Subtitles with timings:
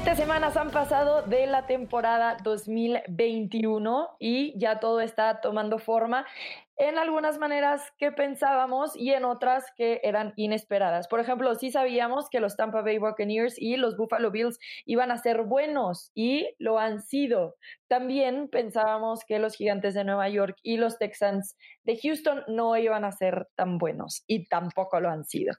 [0.00, 6.24] Siete semanas han pasado de la temporada 2021 y ya todo está tomando forma
[6.78, 11.08] en algunas maneras que pensábamos y en otras que eran inesperadas.
[11.08, 15.18] Por ejemplo, sí sabíamos que los Tampa Bay Buccaneers y los Buffalo Bills iban a
[15.18, 17.56] ser buenos y lo han sido.
[17.88, 23.04] También pensábamos que los Gigantes de Nueva York y los Texans de Houston no iban
[23.04, 25.54] a ser tan buenos y tampoco lo han sido.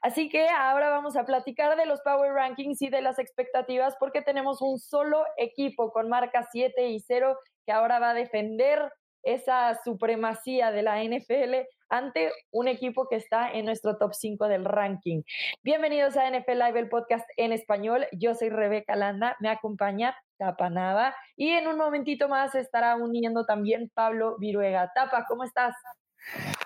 [0.00, 4.22] Así que ahora vamos a platicar de los Power Rankings y de las expectativas porque
[4.22, 7.36] tenemos un solo equipo con marca 7 y 0
[7.66, 8.90] que ahora va a defender
[9.22, 14.64] esa supremacía de la NFL ante un equipo que está en nuestro top 5 del
[14.64, 15.22] ranking.
[15.62, 18.06] Bienvenidos a NFL Live, el podcast en español.
[18.12, 23.90] Yo soy Rebeca Landa, me acompaña Tapanava y en un momentito más estará uniendo también
[23.94, 24.90] Pablo Viruega.
[24.94, 25.74] Tapa, ¿cómo estás?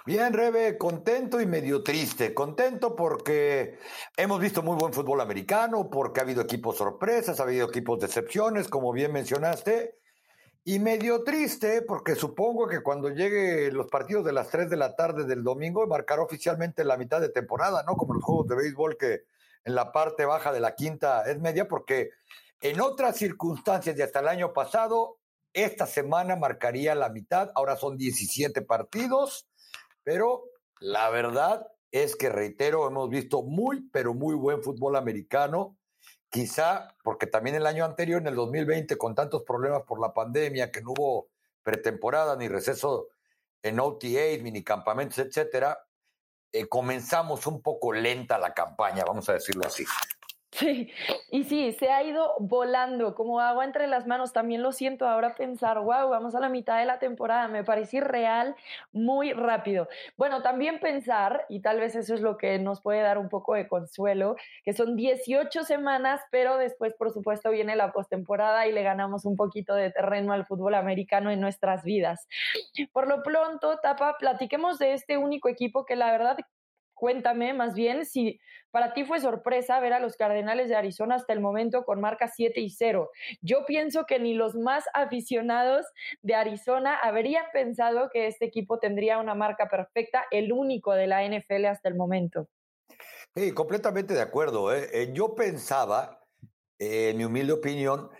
[0.04, 2.32] Bien, Rebe, contento y medio triste.
[2.32, 3.78] Contento porque
[4.16, 8.68] hemos visto muy buen fútbol americano, porque ha habido equipos sorpresas, ha habido equipos decepciones,
[8.68, 9.96] como bien mencionaste
[10.68, 14.96] y medio triste, porque supongo que cuando llegue los partidos de las 3 de la
[14.96, 17.94] tarde del domingo, marcará oficialmente la mitad de temporada, ¿no?
[17.94, 19.22] Como los juegos de béisbol que
[19.62, 22.10] en la parte baja de la quinta es media, porque
[22.60, 25.20] en otras circunstancias y hasta el año pasado,
[25.52, 29.48] esta semana marcaría la mitad, ahora son 17 partidos,
[30.02, 30.46] pero
[30.80, 35.76] la verdad es que, reitero, hemos visto muy, pero muy buen fútbol americano
[36.36, 40.70] Quizá porque también el año anterior, en el 2020, con tantos problemas por la pandemia,
[40.70, 41.28] que no hubo
[41.62, 43.08] pretemporada ni receso
[43.62, 45.78] en OTA, minicampamentos, etcétera,
[46.52, 49.86] eh, comenzamos un poco lenta la campaña, vamos a decirlo así.
[50.58, 50.90] Sí,
[51.30, 54.32] y sí, se ha ido volando como agua entre las manos.
[54.32, 57.46] También lo siento ahora pensar, wow, vamos a la mitad de la temporada.
[57.48, 58.56] Me parece real
[58.92, 59.86] muy rápido.
[60.16, 63.52] Bueno, también pensar, y tal vez eso es lo que nos puede dar un poco
[63.54, 68.82] de consuelo, que son 18 semanas, pero después, por supuesto, viene la postemporada y le
[68.82, 72.26] ganamos un poquito de terreno al fútbol americano en nuestras vidas.
[72.92, 76.38] Por lo pronto, Tapa, platiquemos de este único equipo que la verdad
[76.96, 78.40] cuéntame más bien si
[78.72, 82.28] para ti fue sorpresa ver a los Cardenales de Arizona hasta el momento con marca
[82.28, 83.10] 7 y 0.
[83.40, 85.86] Yo pienso que ni los más aficionados
[86.22, 91.24] de Arizona habrían pensado que este equipo tendría una marca perfecta, el único de la
[91.24, 92.48] NFL hasta el momento.
[93.34, 94.74] Sí, completamente de acuerdo.
[94.74, 94.88] ¿eh?
[94.92, 96.22] Eh, yo pensaba,
[96.78, 98.10] eh, en mi humilde opinión,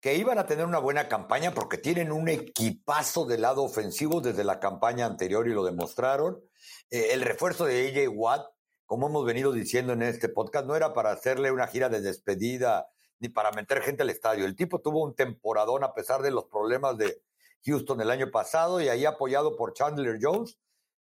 [0.00, 4.44] que iban a tener una buena campaña porque tienen un equipazo del lado ofensivo desde
[4.44, 6.42] la campaña anterior y lo demostraron.
[6.90, 8.46] Eh, el refuerzo de AJ Watt,
[8.86, 12.88] como hemos venido diciendo en este podcast, no era para hacerle una gira de despedida
[13.18, 14.44] ni para meter gente al estadio.
[14.44, 17.22] El tipo tuvo un temporadón a pesar de los problemas de
[17.64, 20.58] Houston el año pasado y ahí apoyado por Chandler Jones,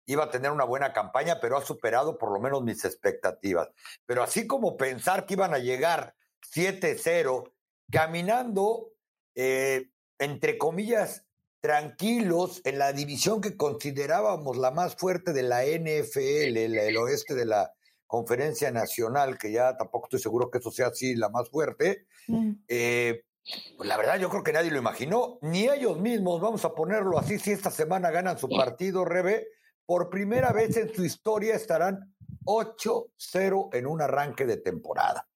[0.08, 3.70] iba a tener una buena campaña, pero ha superado por lo menos mis expectativas.
[4.06, 6.16] Pero así como pensar que iban a llegar
[6.54, 7.52] 7-0,
[7.92, 8.94] caminando,
[9.36, 11.27] eh, entre comillas,
[11.60, 17.46] tranquilos en la división que considerábamos la más fuerte de la NFL, el, oeste de
[17.46, 17.74] la
[18.06, 22.06] conferencia nacional, que ya tampoco estoy seguro que eso sea así la más fuerte.
[22.28, 22.52] Mm.
[22.68, 23.24] Eh,
[23.78, 27.18] pues la verdad, yo creo que nadie lo imaginó, ni ellos mismos, vamos a ponerlo
[27.18, 29.48] así, si esta semana ganan su partido, Rebe,
[29.86, 32.14] por primera vez en su historia estarán
[32.44, 35.27] 8-0 en un arranque de temporada.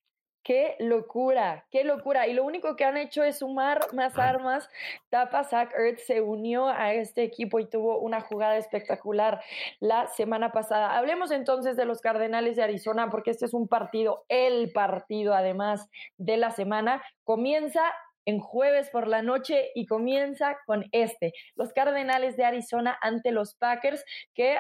[0.44, 2.28] Qué locura, qué locura.
[2.28, 4.68] Y lo único que han hecho es sumar más armas.
[5.10, 9.42] Tapa Zach Earth se unió a este equipo y tuvo una jugada espectacular
[9.80, 10.98] la semana pasada.
[10.98, 15.88] Hablemos entonces de los Cardenales de Arizona, porque este es un partido, el partido además
[16.18, 17.04] de la semana.
[17.24, 17.84] Comienza
[18.26, 21.34] en jueves por la noche y comienza con este.
[21.56, 24.04] Los Cardenales de Arizona ante los Packers,
[24.34, 24.58] que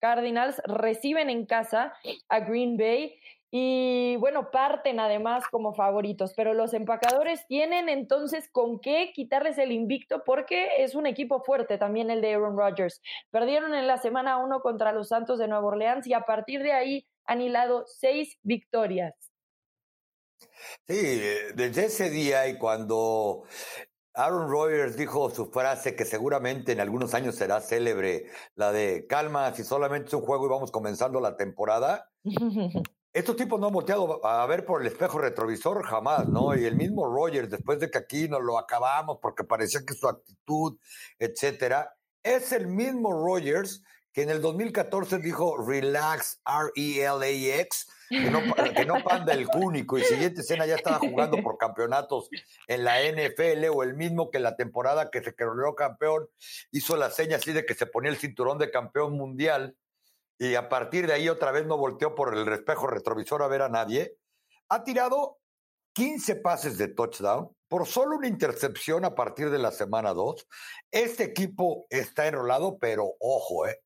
[0.00, 1.92] Cardinals reciben en casa
[2.28, 3.16] a Green Bay
[3.54, 9.72] y bueno, parten además como favoritos, pero los empacadores tienen entonces con qué quitarles el
[9.72, 13.02] invicto porque es un equipo fuerte también el de Aaron Rodgers.
[13.30, 16.72] Perdieron en la semana uno contra los Santos de Nueva Orleans y a partir de
[16.72, 19.14] ahí han hilado seis victorias.
[20.88, 21.20] Sí,
[21.54, 23.42] desde ese día y cuando
[24.14, 29.52] Aaron Rodgers dijo su frase que seguramente en algunos años será célebre, la de calma,
[29.52, 32.10] si solamente es un juego y vamos comenzando la temporada.
[33.12, 36.56] Estos tipos no han volteado a ver por el espejo retrovisor jamás, ¿no?
[36.56, 40.08] Y el mismo Rogers, después de que aquí nos lo acabamos porque parecía que su
[40.08, 40.78] actitud,
[41.18, 43.82] etcétera, es el mismo Rogers
[44.12, 48.40] que en el 2014 dijo relax, R-E-L-A-X, que no,
[48.74, 52.28] que no panda el cúnico y siguiente escena ya estaba jugando por campeonatos
[52.66, 56.28] en la NFL o el mismo que la temporada que se creó campeón
[56.72, 59.76] hizo la seña así de que se ponía el cinturón de campeón mundial
[60.38, 63.62] y a partir de ahí otra vez no volteó por el espejo retrovisor a ver
[63.62, 64.16] a nadie,
[64.68, 65.38] ha tirado
[65.94, 70.46] 15 pases de touchdown, por solo una intercepción a partir de la semana 2.
[70.90, 73.80] Este equipo está enrolado, pero ojo, eh,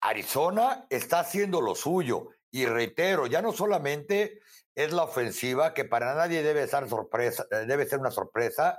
[0.00, 2.30] Arizona está haciendo lo suyo.
[2.50, 4.40] Y reitero, ya no solamente
[4.74, 8.78] es la ofensiva, que para nadie debe ser, sorpresa, eh, debe ser una sorpresa,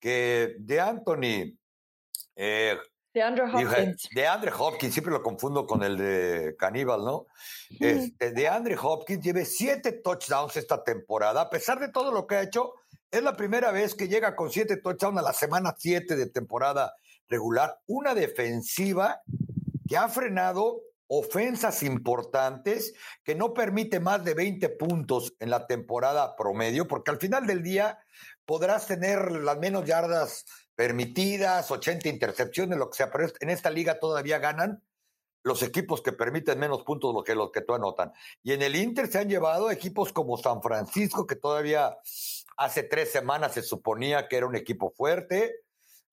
[0.00, 1.58] que de Anthony
[2.36, 2.78] eh,
[3.16, 4.08] de Andrew Hopkins.
[4.14, 7.26] De Andre Hopkins, siempre lo confundo con el de Caníbal, ¿no?
[7.80, 11.40] Este, de Andre Hopkins lleve siete touchdowns esta temporada.
[11.40, 12.74] A pesar de todo lo que ha hecho,
[13.10, 16.94] es la primera vez que llega con siete touchdowns a la semana siete de temporada
[17.26, 17.80] regular.
[17.86, 19.22] Una defensiva
[19.88, 22.92] que ha frenado ofensas importantes,
[23.24, 27.62] que no permite más de 20 puntos en la temporada promedio, porque al final del
[27.62, 27.98] día
[28.46, 33.98] podrás tener las menos yardas permitidas, 80 intercepciones, lo que sea, pero en esta liga
[33.98, 34.82] todavía ganan
[35.42, 38.12] los equipos que permiten menos puntos lo que los que tú anotan.
[38.42, 41.96] Y en el Inter se han llevado equipos como San Francisco, que todavía
[42.56, 45.60] hace tres semanas se suponía que era un equipo fuerte,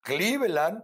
[0.01, 0.83] Cleveland,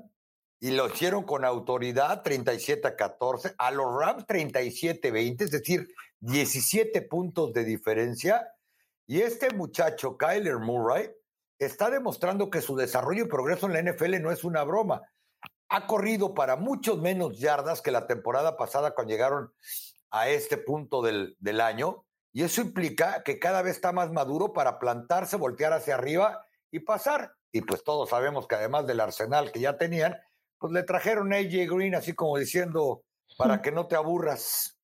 [0.59, 5.51] y lo hicieron con autoridad 37 a 14, a los Rams 37 a 20, es
[5.51, 5.87] decir,
[6.19, 8.51] 17 puntos de diferencia.
[9.07, 11.09] Y este muchacho, Kyler Murray,
[11.59, 15.01] está demostrando que su desarrollo y progreso en la NFL no es una broma.
[15.67, 19.53] Ha corrido para muchos menos yardas que la temporada pasada cuando llegaron
[20.09, 22.05] a este punto del, del año.
[22.31, 26.79] Y eso implica que cada vez está más maduro para plantarse, voltear hacia arriba y
[26.79, 27.33] pasar.
[27.51, 30.17] Y pues todos sabemos que además del arsenal que ya tenían,
[30.57, 33.03] pues le trajeron a AJ Green así como diciendo,
[33.37, 34.78] para que no te aburras.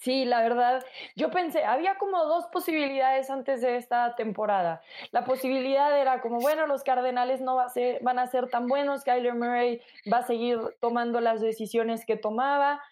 [0.00, 0.82] Sí, la verdad,
[1.14, 4.80] yo pensé, había como dos posibilidades antes de esta temporada.
[5.12, 8.66] La posibilidad era como, bueno, los Cardenales no va a ser, van a ser tan
[8.66, 12.82] buenos, Kyler Murray va a seguir tomando las decisiones que tomaba,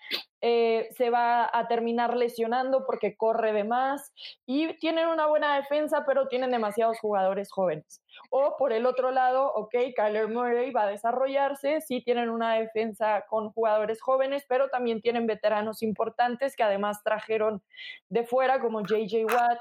[0.40, 4.12] eh, se va a terminar lesionando porque corre de más
[4.46, 8.02] y tienen una buena defensa, pero tienen demasiados jugadores jóvenes.
[8.30, 13.24] O por el otro lado, ok, Kyler Murray va a desarrollarse, sí tienen una defensa
[13.28, 17.62] con jugadores jóvenes, pero también tienen veteranos importantes que además trajeron
[18.08, 19.58] de fuera como JJ Watt.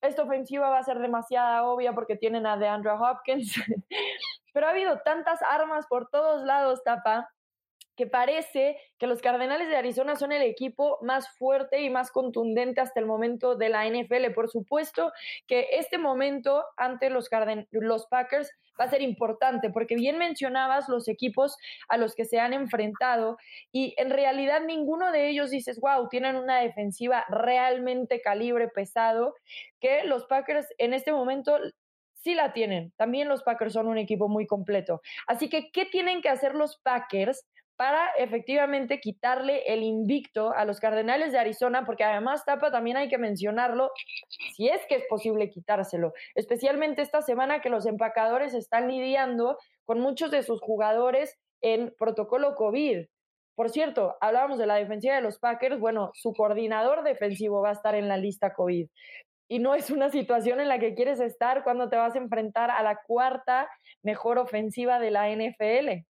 [0.00, 3.54] Esta ofensiva va a ser demasiada obvia porque tienen a DeAndre Hopkins.
[4.52, 7.30] pero ha habido tantas armas por todos lados, Tapa,
[7.98, 12.80] que parece que los Cardenales de Arizona son el equipo más fuerte y más contundente
[12.80, 14.32] hasta el momento de la NFL.
[14.36, 15.10] Por supuesto
[15.48, 17.28] que este momento ante los,
[17.72, 21.56] los Packers va a ser importante, porque bien mencionabas los equipos
[21.88, 23.36] a los que se han enfrentado
[23.72, 29.34] y en realidad ninguno de ellos dices, wow, tienen una defensiva realmente calibre pesado,
[29.80, 31.58] que los Packers en este momento
[32.14, 32.92] sí la tienen.
[32.96, 35.02] También los Packers son un equipo muy completo.
[35.26, 37.44] Así que, ¿qué tienen que hacer los Packers
[37.78, 43.08] para efectivamente quitarle el invicto a los Cardenales de Arizona, porque además Tapa también hay
[43.08, 43.92] que mencionarlo,
[44.56, 50.00] si es que es posible quitárselo, especialmente esta semana que los empacadores están lidiando con
[50.00, 53.06] muchos de sus jugadores en protocolo COVID.
[53.54, 57.74] Por cierto, hablábamos de la defensiva de los Packers, bueno, su coordinador defensivo va a
[57.74, 58.88] estar en la lista COVID.
[59.48, 62.72] Y no es una situación en la que quieres estar cuando te vas a enfrentar
[62.72, 63.70] a la cuarta
[64.02, 66.07] mejor ofensiva de la NFL.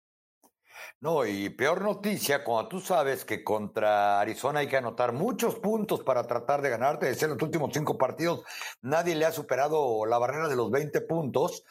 [0.99, 6.03] No, y peor noticia, cuando tú sabes que contra Arizona hay que anotar muchos puntos
[6.03, 8.43] para tratar de ganarte, de ser los últimos cinco partidos,
[8.81, 11.63] nadie le ha superado la barrera de los 20 puntos,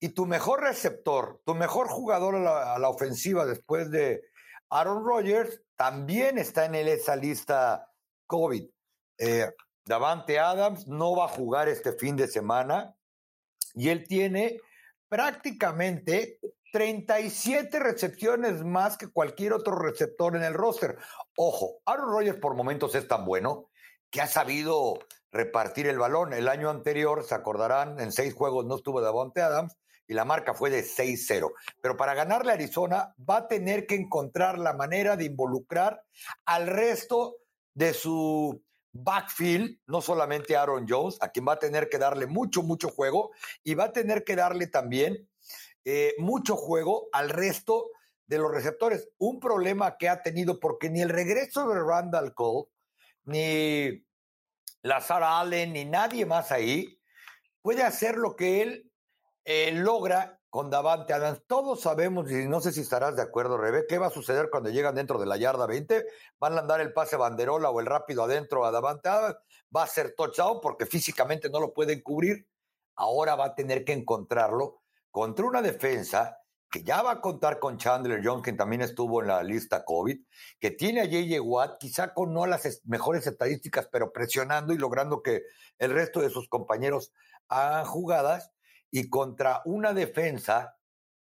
[0.00, 4.22] y tu mejor receptor, tu mejor jugador a la, ofensiva después de
[4.70, 7.90] Aaron Rodgers, también está en esa lista
[8.26, 8.64] COVID.
[9.18, 9.50] Eh,
[9.84, 12.94] Davante Adams no va a jugar este fin de semana
[13.74, 14.60] y él tiene
[15.08, 16.38] prácticamente
[16.72, 20.98] 37 recepciones más que cualquier otro receptor en el roster.
[21.36, 23.70] Ojo, Aaron Rodgers por momentos es tan bueno
[24.10, 24.98] que ha sabido
[25.30, 26.32] repartir el balón.
[26.32, 30.54] El año anterior, se acordarán, en seis juegos no estuvo Davante Adams y la marca
[30.54, 31.52] fue de 6-0.
[31.80, 36.02] Pero para ganarle a Arizona va a tener que encontrar la manera de involucrar
[36.46, 37.36] al resto
[37.74, 42.26] de su backfield, no solamente a Aaron Jones, a quien va a tener que darle
[42.26, 43.30] mucho, mucho juego
[43.62, 45.27] y va a tener que darle también
[45.90, 47.92] eh, mucho juego al resto
[48.26, 49.08] de los receptores.
[49.16, 52.68] Un problema que ha tenido porque ni el regreso de Randall Cole,
[53.24, 54.04] ni
[54.82, 57.00] Lazar Allen, ni nadie más ahí
[57.62, 58.92] puede hacer lo que él
[59.46, 61.40] eh, logra con Davante Adams.
[61.46, 64.68] Todos sabemos, y no sé si estarás de acuerdo, Rebe, qué va a suceder cuando
[64.68, 66.04] llegan dentro de la yarda 20.
[66.38, 69.36] Van a andar el pase banderola o el rápido adentro a Davante Adams.
[69.74, 72.46] Va a ser touchdown porque físicamente no lo pueden cubrir.
[72.94, 76.38] Ahora va a tener que encontrarlo contra una defensa
[76.70, 80.18] que ya va a contar con Chandler Jones, que también estuvo en la lista COVID,
[80.60, 81.40] que tiene a J.J.
[81.40, 85.42] Watt, quizá con no las mejores estadísticas, pero presionando y logrando que
[85.78, 87.12] el resto de sus compañeros
[87.48, 88.52] hagan jugadas
[88.90, 90.78] y contra una defensa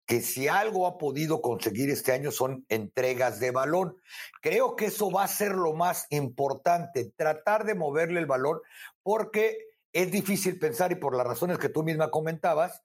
[0.07, 3.97] que si algo ha podido conseguir este año son entregas de balón.
[4.41, 8.61] Creo que eso va a ser lo más importante, tratar de moverle el balón,
[9.03, 9.57] porque
[9.93, 12.83] es difícil pensar, y por las razones que tú misma comentabas,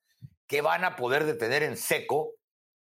[0.48, 2.36] que van a poder detener en seco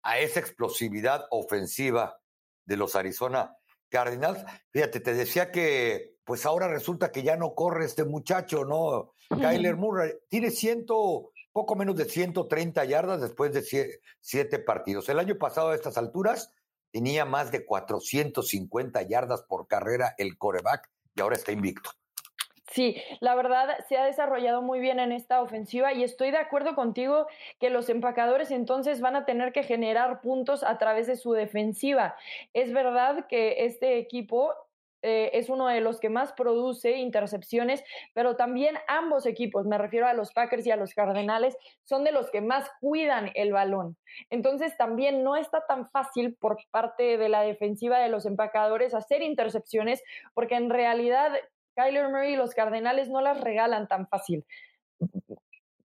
[0.03, 2.19] a esa explosividad ofensiva
[2.65, 3.57] de los Arizona
[3.89, 4.43] Cardinals.
[4.71, 9.13] Fíjate, te decía que pues ahora resulta que ya no corre este muchacho, ¿no?
[9.29, 15.07] Kyler Murray tiene ciento, poco menos de 130 yardas después de siete partidos.
[15.09, 16.51] El año pasado a estas alturas
[16.91, 21.91] tenía más de 450 yardas por carrera el coreback y ahora está invicto.
[22.71, 26.73] Sí, la verdad se ha desarrollado muy bien en esta ofensiva y estoy de acuerdo
[26.75, 27.27] contigo
[27.59, 32.15] que los empacadores entonces van a tener que generar puntos a través de su defensiva.
[32.53, 34.51] Es verdad que este equipo
[35.03, 37.83] eh, es uno de los que más produce intercepciones,
[38.15, 42.11] pero también ambos equipos, me refiero a los Packers y a los Cardenales, son de
[42.11, 43.97] los que más cuidan el balón.
[44.31, 49.21] Entonces también no está tan fácil por parte de la defensiva de los empacadores hacer
[49.21, 50.01] intercepciones,
[50.33, 51.31] porque en realidad
[51.75, 54.45] Kyler Murray y los Cardenales no las regalan tan fácil.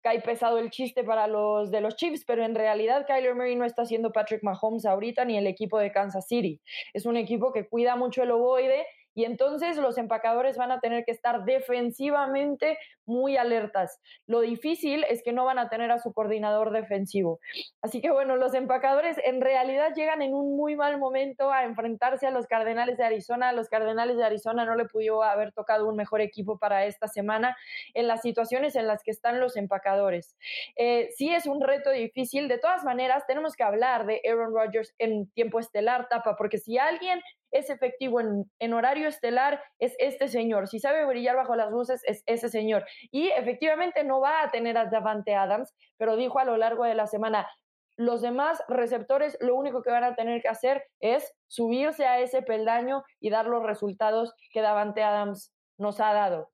[0.01, 3.65] Cae pesado el chiste para los de los Chiefs, pero en realidad Kyler Murray no
[3.65, 6.61] está haciendo Patrick Mahomes ahorita ni el equipo de Kansas City.
[6.93, 8.85] Es un equipo que cuida mucho el ovoide
[9.15, 13.99] y entonces los empacadores van a tener que estar defensivamente muy alertas.
[14.27, 17.39] Lo difícil es que no van a tener a su coordinador defensivo.
[17.81, 22.27] Así que bueno, los empacadores en realidad llegan en un muy mal momento a enfrentarse
[22.27, 23.51] a los Cardenales de Arizona.
[23.51, 27.57] Los Cardenales de Arizona no le pudo haber tocado un mejor equipo para esta semana
[27.93, 30.35] en las situaciones en las que están los empacadores.
[30.75, 32.47] Eh, sí es un reto difícil.
[32.47, 36.77] De todas maneras, tenemos que hablar de Aaron Rodgers en tiempo estelar, tapa, porque si
[36.77, 40.67] alguien es efectivo en, horario estelar, es este señor.
[40.67, 42.85] Si sabe brillar bajo las luces, es ese señor.
[43.11, 46.95] Y efectivamente no va a tener a Davante Adams, pero dijo a lo largo de
[46.95, 47.47] la semana,
[47.97, 52.41] los demás receptores lo único que van a tener que hacer es subirse a ese
[52.41, 56.49] peldaño y dar los resultados que Davante Adams nos ha dado.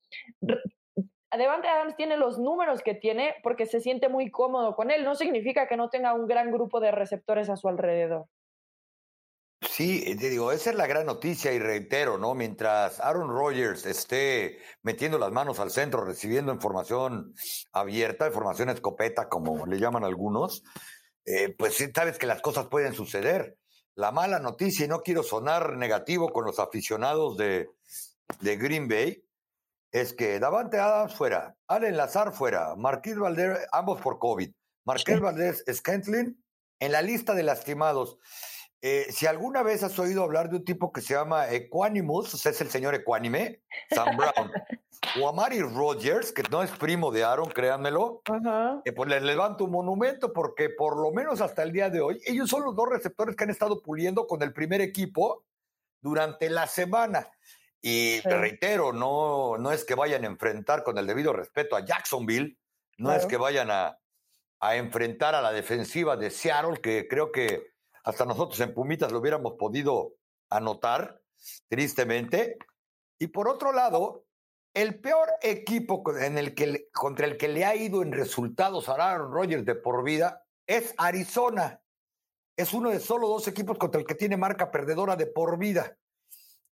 [1.38, 5.04] Devante Adams tiene los números que tiene porque se siente muy cómodo con él.
[5.04, 8.26] No significa que no tenga un gran grupo de receptores a su alrededor.
[9.62, 12.36] Sí, eh, te digo, esa es la gran noticia y reitero, ¿no?
[12.36, 17.34] Mientras Aaron Rodgers esté metiendo las manos al centro, recibiendo información
[17.72, 20.64] abierta, información escopeta, como le llaman algunos,
[21.26, 23.58] eh, pues sabes que las cosas pueden suceder.
[23.96, 27.70] La mala noticia, y no quiero sonar negativo con los aficionados de,
[28.42, 29.24] de Green Bay,
[29.92, 34.52] es que Davante Adams fuera, Allen Lazar fuera, Marqués Valdez, ambos por COVID,
[34.84, 36.44] Marqués Valdez Scantlin
[36.80, 38.20] en la lista de lastimados.
[38.88, 42.62] Eh, si alguna vez has oído hablar de un tipo que se llama Equanimus, es
[42.62, 44.52] el señor Equánime, Sam Brown,
[45.20, 48.22] o Amari Rogers, que no es primo de Aaron, créanmelo,
[48.86, 52.22] eh, pues les levanto un monumento porque por lo menos hasta el día de hoy,
[52.28, 55.46] ellos son los dos receptores que han estado puliendo con el primer equipo
[56.00, 57.28] durante la semana.
[57.82, 62.60] Y reitero, no, no es que vayan a enfrentar con el debido respeto a Jacksonville,
[63.00, 63.98] no es que vayan a,
[64.60, 67.74] a enfrentar a la defensiva de Seattle, que creo que
[68.06, 70.14] hasta nosotros en Pumitas lo hubiéramos podido
[70.50, 71.22] anotar,
[71.68, 72.58] tristemente.
[73.20, 74.26] Y por otro lado,
[74.76, 78.94] el peor equipo en el que, contra el que le ha ido en resultados a
[78.94, 81.82] Aaron Rodgers de por vida es Arizona.
[82.56, 85.98] Es uno de solo dos equipos contra el que tiene marca perdedora de por vida.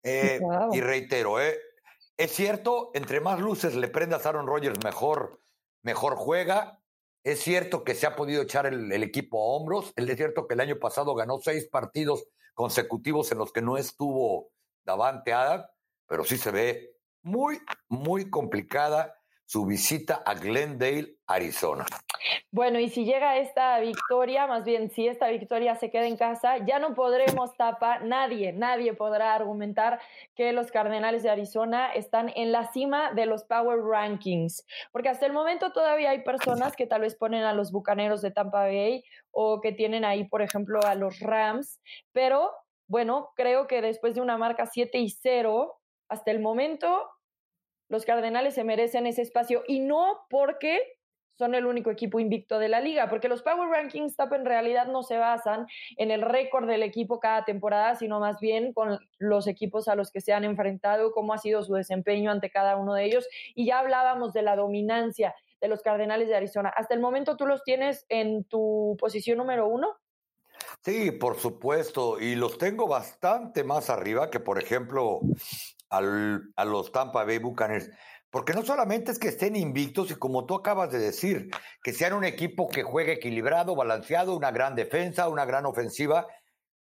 [0.02, 0.38] Eh,
[0.72, 1.58] y reitero, eh,
[2.18, 5.40] es cierto, entre más luces le prendas a Aaron Rodgers, mejor,
[5.82, 6.81] mejor juega.
[7.24, 9.92] Es cierto que se ha podido echar el, equipo a hombros.
[9.96, 12.24] Es cierto que el año pasado ganó seis partidos
[12.54, 14.50] consecutivos en los que no estuvo
[14.84, 15.66] Davante Adams,
[16.08, 21.84] pero sí se ve muy, muy complicada su visita a Glendale, Arizona.
[22.50, 26.58] Bueno, y si llega esta victoria, más bien si esta victoria se queda en casa,
[26.58, 30.00] ya no podremos tapar, nadie, nadie podrá argumentar
[30.34, 35.26] que los Cardenales de Arizona están en la cima de los Power Rankings, porque hasta
[35.26, 39.04] el momento todavía hay personas que tal vez ponen a los Bucaneros de Tampa Bay
[39.30, 41.80] o que tienen ahí, por ejemplo, a los Rams,
[42.12, 42.50] pero
[42.86, 47.08] bueno, creo que después de una marca 7 y 0, hasta el momento
[47.92, 50.96] los Cardenales se merecen ese espacio y no porque
[51.34, 54.86] son el único equipo invicto de la liga, porque los Power Rankings TAP en realidad
[54.86, 55.66] no se basan
[55.98, 60.10] en el récord del equipo cada temporada, sino más bien con los equipos a los
[60.10, 63.28] que se han enfrentado, cómo ha sido su desempeño ante cada uno de ellos.
[63.54, 66.72] Y ya hablábamos de la dominancia de los Cardenales de Arizona.
[66.74, 69.98] Hasta el momento tú los tienes en tu posición número uno.
[70.82, 75.20] Sí, por supuesto, y los tengo bastante más arriba que, por ejemplo,
[75.92, 77.90] a los Tampa Bay Buccaneers.
[78.30, 81.50] Porque no solamente es que estén invictos y como tú acabas de decir,
[81.82, 86.26] que sean un equipo que juegue equilibrado, balanceado, una gran defensa, una gran ofensiva,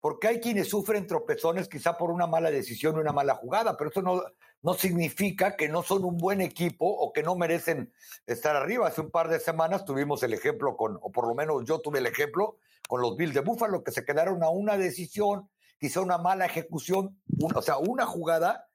[0.01, 4.01] porque hay quienes sufren tropezones quizá por una mala decisión una mala jugada, pero eso
[4.01, 4.23] no,
[4.63, 7.93] no significa que no son un buen equipo o que no merecen
[8.27, 8.87] estar arriba.
[8.87, 11.99] Hace un par de semanas tuvimos el ejemplo con, o por lo menos yo tuve
[11.99, 15.51] el ejemplo con los Bills de Buffalo, que se quedaron a una decisión,
[15.81, 17.21] quizá una mala ejecución,
[17.55, 18.70] o sea, una jugada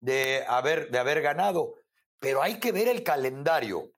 [0.00, 1.74] de haber, de haber ganado.
[2.18, 3.92] Pero hay que ver el calendario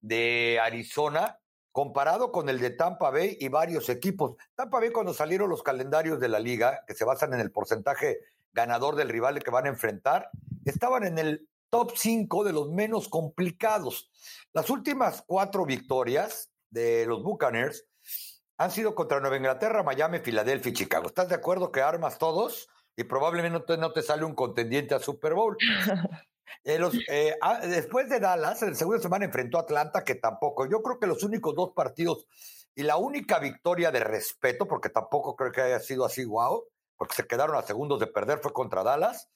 [0.00, 1.38] de Arizona
[1.72, 4.36] comparado con el de Tampa Bay y varios equipos.
[4.54, 8.20] Tampa Bay cuando salieron los calendarios de la liga, que se basan en el porcentaje
[8.52, 10.30] ganador del rival que van a enfrentar,
[10.64, 14.08] estaban en el top 5 de los menos complicados.
[14.52, 17.84] Las últimas cuatro victorias de los Buccaneers
[18.56, 21.08] han sido contra Nueva Inglaterra, Miami, Filadelfia y Chicago.
[21.08, 22.68] ¿Estás de acuerdo que armas todos?
[22.96, 25.56] Y probablemente no te, sale un contendiente a Super Bowl.
[26.62, 30.66] Eh, eh, ah, después de Dallas, en el segundo semana enfrentó a Atlanta, que tampoco.
[30.66, 32.26] Yo creo que los únicos dos partidos
[32.74, 36.64] y la única victoria de respeto, porque tampoco creo que haya sido así, wow,
[36.96, 39.28] porque se quedaron a segundos de perder, fue contra Dallas.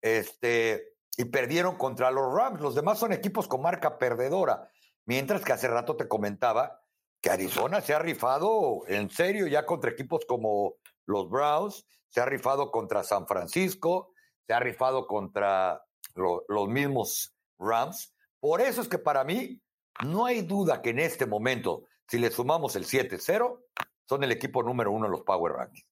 [0.00, 2.60] este, y perdieron contra los Rams.
[2.60, 4.70] Los demás son equipos con marca perdedora.
[5.04, 6.80] Mientras que hace rato te comentaba
[7.20, 12.26] que Arizona se ha rifado en serio ya contra equipos como los Browns, se ha
[12.26, 14.12] rifado contra San Francisco,
[14.46, 18.14] se ha rifado contra los mismos Rams.
[18.40, 19.60] Por eso es que para mí
[20.04, 23.60] no hay duda que en este momento, si le sumamos el 7-0,
[24.08, 25.86] son el equipo número uno en los Power Rankings.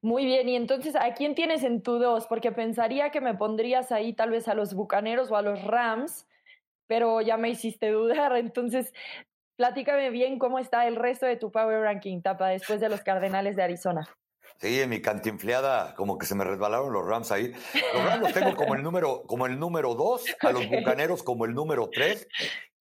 [0.00, 2.26] Muy bien, y entonces, ¿a quién tienes en tu dos?
[2.26, 6.28] Porque pensaría que me pondrías ahí tal vez a los Bucaneros o a los Rams,
[6.86, 8.36] pero ya me hiciste dudar.
[8.36, 8.92] Entonces,
[9.56, 13.56] platícame bien cómo está el resto de tu Power Ranking, Tapa, después de los Cardenales
[13.56, 14.08] de Arizona.
[14.60, 17.52] Sí, en mi cantinfleada, como que se me resbalaron los Rams ahí.
[17.92, 21.44] Los Rams los tengo como el número, como el número dos, a los Bucaneros como
[21.44, 22.28] el número tres.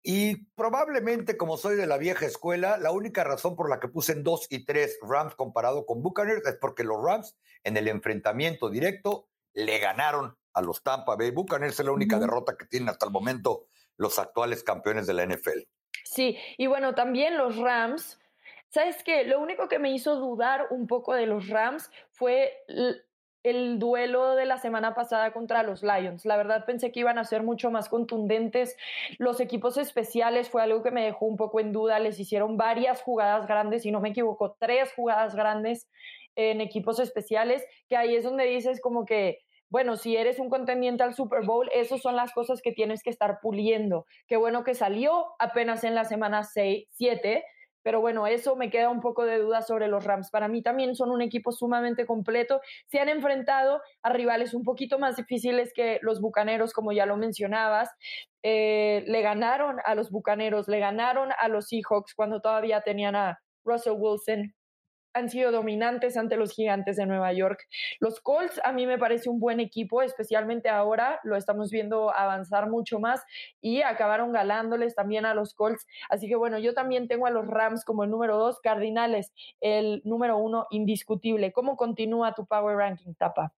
[0.03, 4.13] Y probablemente, como soy de la vieja escuela, la única razón por la que puse
[4.13, 8.69] en dos y tres Rams comparado con Buccaneers es porque los Rams, en el enfrentamiento
[8.69, 11.81] directo, le ganaron a los Tampa Bay Buccaneers.
[11.81, 13.65] Es la única derrota que tienen hasta el momento
[13.97, 15.61] los actuales campeones de la NFL.
[16.05, 18.19] Sí, y bueno, también los Rams
[18.75, 19.23] ¿Sabes qué?
[19.23, 22.65] Lo único que me hizo dudar un poco de los Rams fue
[23.45, 26.25] el duelo de la semana pasada contra los Lions.
[26.25, 28.77] La verdad pensé que iban a ser mucho más contundentes.
[29.19, 32.01] Los equipos especiales fue algo que me dejó un poco en duda.
[32.01, 35.89] Les hicieron varias jugadas grandes, si no me equivoco, tres jugadas grandes
[36.35, 41.05] en equipos especiales, que ahí es donde dices como que, bueno, si eres un contendiente
[41.05, 44.05] al Super Bowl, esas son las cosas que tienes que estar puliendo.
[44.27, 47.45] Qué bueno que salió apenas en la semana 6, 7
[47.85, 50.31] pero bueno, eso me queda un poco de duda sobre los Rams.
[50.31, 52.63] Para mí también son un equipo sumamente completo.
[52.87, 57.19] Se han enfrentado a rivales un poquito más difíciles que los Bucaneros, como ya lo
[57.19, 57.91] mencionabas.
[58.43, 63.39] Eh, le ganaron a los Bucaneros, le ganaron a los Seahawks cuando todavía tenían a
[63.65, 64.55] Russell Wilson
[65.15, 67.67] han sido dominantes ante los gigantes de Nueva York.
[68.01, 72.69] Los Colts a mí me parece un buen equipo, especialmente ahora lo estamos viendo avanzar
[72.69, 73.23] mucho más
[73.61, 75.87] y acabaron galándoles también a los Colts.
[76.11, 80.03] Así que bueno, yo también tengo a los Rams como el número dos, Cardinales el
[80.05, 81.53] número uno indiscutible.
[81.53, 83.53] ¿Cómo continúa tu Power Ranking, Tapa?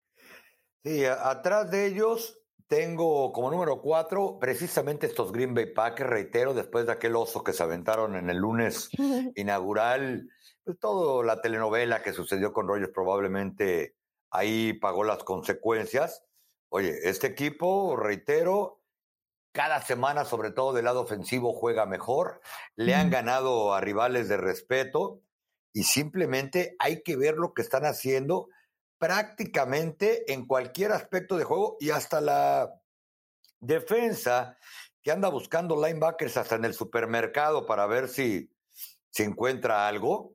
[0.83, 6.87] Sí, atrás de ellos tengo como número cuatro precisamente estos Green Bay Packers, reitero, después
[6.87, 8.89] de aquel oso que se aventaron en el lunes
[9.37, 10.29] inaugural
[10.65, 13.97] pues todo la telenovela que sucedió con Rogers probablemente
[14.31, 16.25] ahí pagó las consecuencias.
[16.71, 18.83] Oye, este equipo, reitero,
[19.53, 22.41] cada semana, sobre todo del lado ofensivo, juega mejor.
[22.75, 25.23] Le han ganado a rivales de respeto
[25.73, 28.49] y simplemente hay que ver lo que están haciendo
[28.99, 32.81] prácticamente en cualquier aspecto de juego y hasta la
[33.61, 34.59] defensa
[35.03, 38.51] que anda buscando linebackers hasta en el supermercado para ver si,
[39.11, 40.34] si encuentra algo.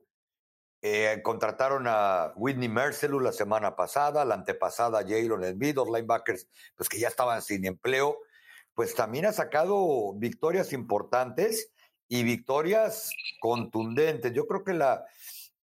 [0.82, 6.48] Eh, contrataron a Whitney Mercelu la semana pasada, la antepasada a Jalen Embiid, los linebackers
[6.74, 8.18] pues que ya estaban sin empleo,
[8.74, 11.70] pues también ha sacado victorias importantes
[12.08, 14.32] y victorias contundentes.
[14.32, 15.04] Yo creo que la,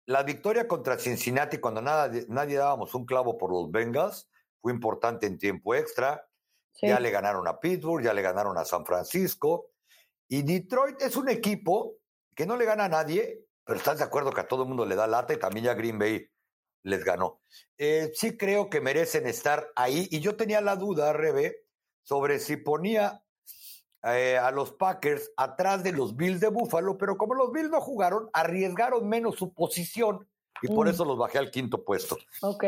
[0.05, 4.29] la victoria contra Cincinnati, cuando nada, nadie dábamos un clavo por los Bengals,
[4.61, 6.27] fue importante en tiempo extra.
[6.81, 9.71] Ya le ganaron a Pittsburgh, ya le ganaron a San Francisco.
[10.27, 11.95] Y Detroit es un equipo
[12.35, 14.85] que no le gana a nadie, pero estás de acuerdo que a todo el mundo
[14.85, 16.29] le da lata y también ya Green Bay
[16.83, 17.41] les ganó.
[17.77, 21.65] Eh, sí creo que merecen estar ahí y yo tenía la duda, Rebe,
[22.03, 23.23] sobre si ponía
[24.03, 27.81] eh, a los Packers atrás de los Bills de Buffalo, pero como los Bills no
[27.81, 30.27] jugaron, arriesgaron menos su posición
[30.65, 30.89] y por mm.
[30.89, 32.17] eso los bajé al quinto puesto.
[32.41, 32.63] Ok,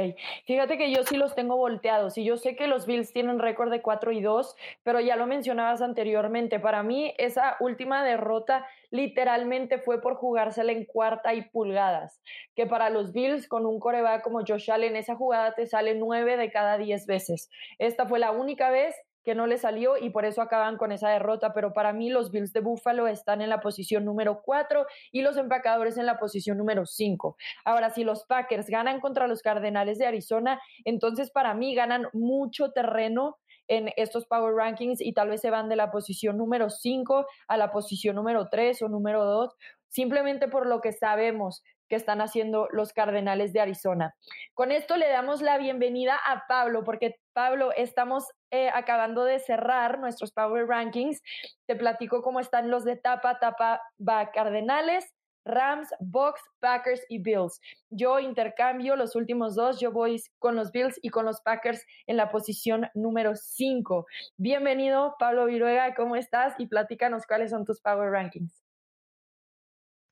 [0.45, 3.71] fíjate que yo sí los tengo volteados y yo sé que los Bills tienen récord
[3.71, 9.79] de 4 y 2, pero ya lo mencionabas anteriormente, para mí esa última derrota literalmente
[9.79, 12.21] fue por jugársela en cuarta y pulgadas,
[12.55, 16.37] que para los Bills con un coreback como Josh Allen esa jugada te sale 9
[16.37, 17.49] de cada 10 veces.
[17.79, 18.95] Esta fue la única vez
[19.27, 21.51] que no le salió y por eso acaban con esa derrota.
[21.51, 25.35] Pero para mí los Bills de Buffalo están en la posición número 4 y los
[25.35, 27.35] empacadores en la posición número 5.
[27.65, 32.71] Ahora, si los Packers ganan contra los Cardenales de Arizona, entonces para mí ganan mucho
[32.71, 33.35] terreno
[33.67, 37.57] en estos Power Rankings y tal vez se van de la posición número 5 a
[37.57, 39.53] la posición número 3 o número 2,
[39.89, 44.15] simplemente por lo que sabemos que están haciendo los Cardenales de Arizona.
[44.53, 49.99] Con esto le damos la bienvenida a Pablo, porque Pablo, estamos eh, acabando de cerrar
[49.99, 51.21] nuestros Power Rankings.
[51.67, 55.05] Te platico cómo están los de tapa, tapa va Cardenales,
[55.47, 57.59] Rams, Bucks, Packers y Bills.
[57.89, 62.17] Yo intercambio los últimos dos, yo voy con los Bills y con los Packers en
[62.17, 64.05] la posición número 5.
[64.37, 66.53] Bienvenido, Pablo Viruega, ¿cómo estás?
[66.57, 68.66] Y platícanos cuáles son tus Power Rankings.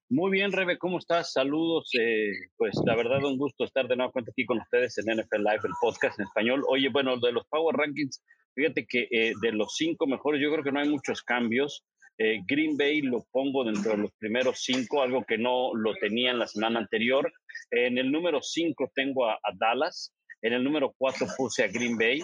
[0.07, 1.33] Muy bien, Rebe, ¿cómo estás?
[1.33, 1.89] Saludos.
[1.99, 5.39] Eh, pues la verdad, un gusto estar de nuevo cuenta aquí con ustedes en NFL
[5.39, 6.63] Live, el podcast en español.
[6.67, 10.63] Oye, bueno, de los Power Rankings, fíjate que eh, de los cinco mejores, yo creo
[10.63, 11.83] que no hay muchos cambios.
[12.19, 16.29] Eh, Green Bay lo pongo dentro de los primeros cinco, algo que no lo tenía
[16.29, 17.33] en la semana anterior.
[17.71, 20.13] En el número cinco tengo a, a Dallas.
[20.43, 22.21] En el número cuatro puse a Green Bay.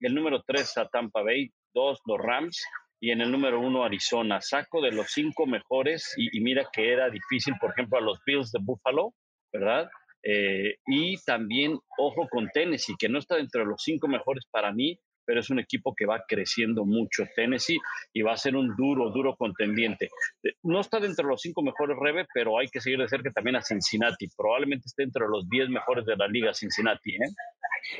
[0.00, 1.50] El número tres a Tampa Bay.
[1.74, 2.58] Dos, los Rams
[3.00, 4.40] y en el número uno Arizona.
[4.40, 8.50] Saco de los cinco mejores y, mira que era difícil, por ejemplo, a los Bills
[8.52, 9.14] de Buffalo,
[9.52, 9.88] ¿verdad?
[10.22, 14.72] Eh, y también, ojo con Tennessee, que no está dentro de los cinco mejores para
[14.72, 17.76] mí, pero es un equipo que va creciendo mucho, Tennessee,
[18.14, 20.08] y va a ser un duro, duro contendiente.
[20.42, 23.30] Eh, no está dentro de los cinco mejores, Rebe, pero hay que seguir de cerca
[23.30, 24.26] también a Cincinnati.
[24.34, 27.28] Probablemente esté entre los diez mejores de la liga, Cincinnati, ¿eh?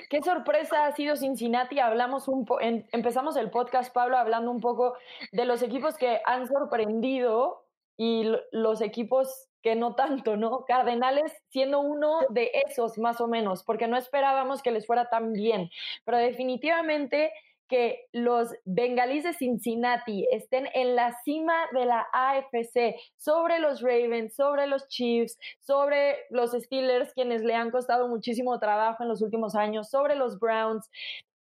[0.09, 1.79] Qué sorpresa ha sido Cincinnati.
[1.79, 2.47] Hablamos un
[2.93, 4.97] empezamos el podcast, Pablo, hablando un poco
[5.31, 7.67] de los equipos que han sorprendido
[7.99, 10.65] y los equipos que no tanto, ¿no?
[10.65, 15.33] Cardenales siendo uno de esos más o menos, porque no esperábamos que les fuera tan
[15.33, 15.71] bien,
[16.05, 17.33] pero definitivamente
[17.69, 24.35] que los bengalíes de Cincinnati estén en la cima de la AFC sobre los Ravens,
[24.35, 29.55] sobre los Chiefs, sobre los Steelers, quienes le han costado muchísimo trabajo en los últimos
[29.55, 30.91] años, sobre los Browns.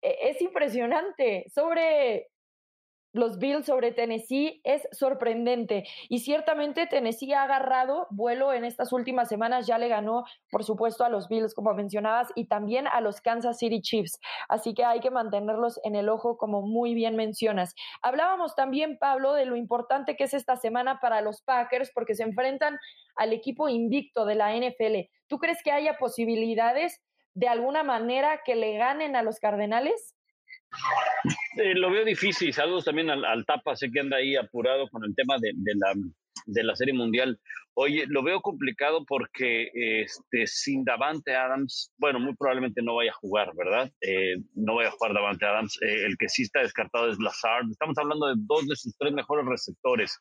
[0.01, 2.31] E, es impresionante, sobre
[3.17, 9.29] los Bills sobre Tennessee es sorprendente y ciertamente Tennessee ha agarrado vuelo en estas últimas
[9.31, 13.23] semanas, ya le ganó por supuesto a los Bills como mencionabas y también a los
[13.23, 17.75] Kansas City Chiefs, así que hay que mantenerlos en el ojo como muy bien mencionas.
[18.03, 22.23] Hablábamos también Pablo de lo importante que es esta semana para los Packers porque se
[22.23, 22.79] enfrentan
[23.15, 25.09] al equipo invicto de la NFL.
[25.27, 27.01] ¿Tú crees que haya posibilidades
[27.33, 30.16] de alguna manera que le ganen a los Cardenales?
[31.59, 32.53] Eh, lo veo difícil.
[32.53, 35.95] Saludos también al, Tapa, sé que anda ahí apurado con el tema de, la,
[36.47, 37.39] de la Serie Mundial.
[37.75, 43.21] Oye, lo veo complicado porque este, sin Davante Adams, bueno, muy probablemente no vaya a
[43.21, 43.91] jugar, ¿verdad?
[44.01, 45.79] Eh, no vaya a jugar Davante Adams.
[45.83, 47.71] Eh, el que sí está descartado es Lazard.
[47.71, 50.19] Estamos hablando de dos de sus tres mejores receptores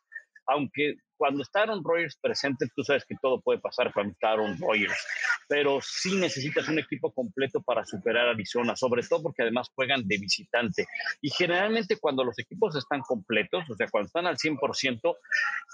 [0.47, 4.57] aunque cuando está Aaron Rodgers presente, tú sabes que todo puede pasar cuando está Aaron
[4.59, 5.07] Rodgers,
[5.47, 10.07] pero sí necesitas un equipo completo para superar a Arizona, sobre todo porque además juegan
[10.07, 10.85] de visitante.
[11.21, 15.15] Y generalmente cuando los equipos están completos, o sea, cuando están al 100%,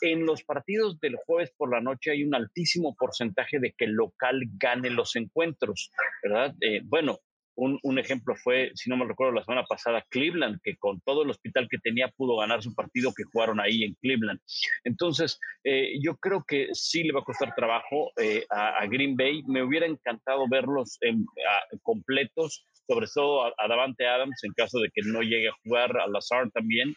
[0.01, 3.93] en los partidos del jueves por la noche hay un altísimo porcentaje de que el
[3.93, 5.91] local gane los encuentros,
[6.23, 6.53] ¿verdad?
[6.61, 7.19] Eh, bueno,
[7.61, 11.29] un, ejemplo fue, si no me recuerdo, la semana pasada, Cleveland, que con todo el
[11.29, 14.39] hospital que tenía pudo ganar su partido que jugaron ahí en Cleveland.
[14.83, 19.43] Entonces, eh, yo creo que sí le va a costar trabajo eh, a, Green Bay.
[19.47, 20.97] Me hubiera encantado verlos
[21.83, 26.07] completos, sobre todo a, Davante Adams, en caso de que no llegue a jugar, a
[26.07, 26.95] Lazar también.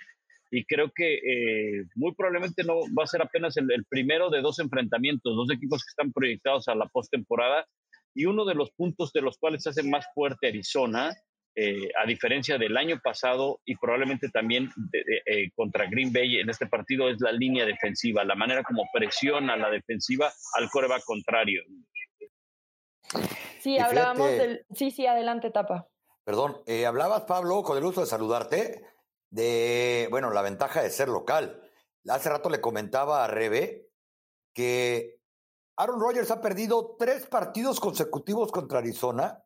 [0.50, 4.40] Y creo que eh, muy probablemente no va a ser apenas el, el primero de
[4.40, 7.66] dos enfrentamientos, dos equipos que están proyectados a la postemporada
[8.14, 11.14] y uno de los puntos de los cuales se hace más fuerte Arizona,
[11.56, 16.66] eh, a diferencia del año pasado y probablemente también eh, contra Green Bay en este
[16.66, 21.62] partido, es la línea defensiva, la manera como presiona la defensiva al coreback contrario.
[23.60, 24.66] Sí, hablábamos del...
[24.74, 25.88] Sí, sí, adelante, Tapa.
[26.24, 28.82] Perdón, eh, hablabas, Pablo, con el gusto de saludarte,
[29.30, 31.62] de, bueno, la ventaja de ser local.
[32.08, 33.88] Hace rato le comentaba a Rebe
[34.54, 35.13] que
[35.76, 39.44] Aaron Rodgers ha perdido tres partidos consecutivos contra Arizona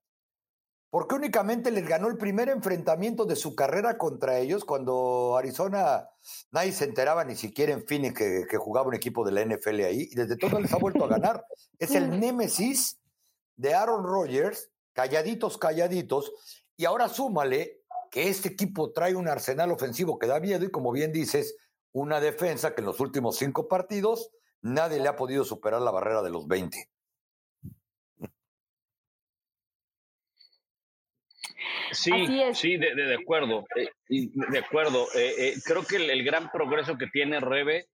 [0.91, 6.09] porque únicamente les ganó el primer enfrentamiento de su carrera contra ellos cuando Arizona
[6.51, 10.09] nadie se enteraba ni siquiera en Phoenix que, jugaba un equipo de la NFL ahí
[10.11, 11.45] y desde todo les ha vuelto a ganar.
[11.79, 12.99] Es el némesis
[13.57, 16.33] de Aaron Rodgers, calladitos, calladitos,
[16.77, 20.91] y ahora súmale que este equipo trae un arsenal ofensivo que da miedo y como
[20.93, 21.57] bien dices,
[21.93, 24.31] una defensa que en los últimos cinco partidos
[24.63, 26.89] nadie le ha podido superar la barrera de los 20.
[31.93, 32.13] Sí,
[32.55, 35.07] sí, de, acuerdo, eh, de acuerdo.
[35.15, 37.87] Eh, eh, creo que el, gran progreso que tiene Rebe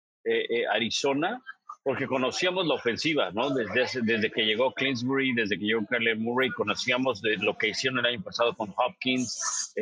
[0.72, 1.42] Arizona,
[1.82, 3.50] porque conocíamos la ofensiva, ¿no?
[3.50, 7.98] Desde, desde que llegó Clinsbury, desde que llegó Kyler Murray, conocíamos de lo que hicieron
[7.98, 9.74] el año pasado con Hopkins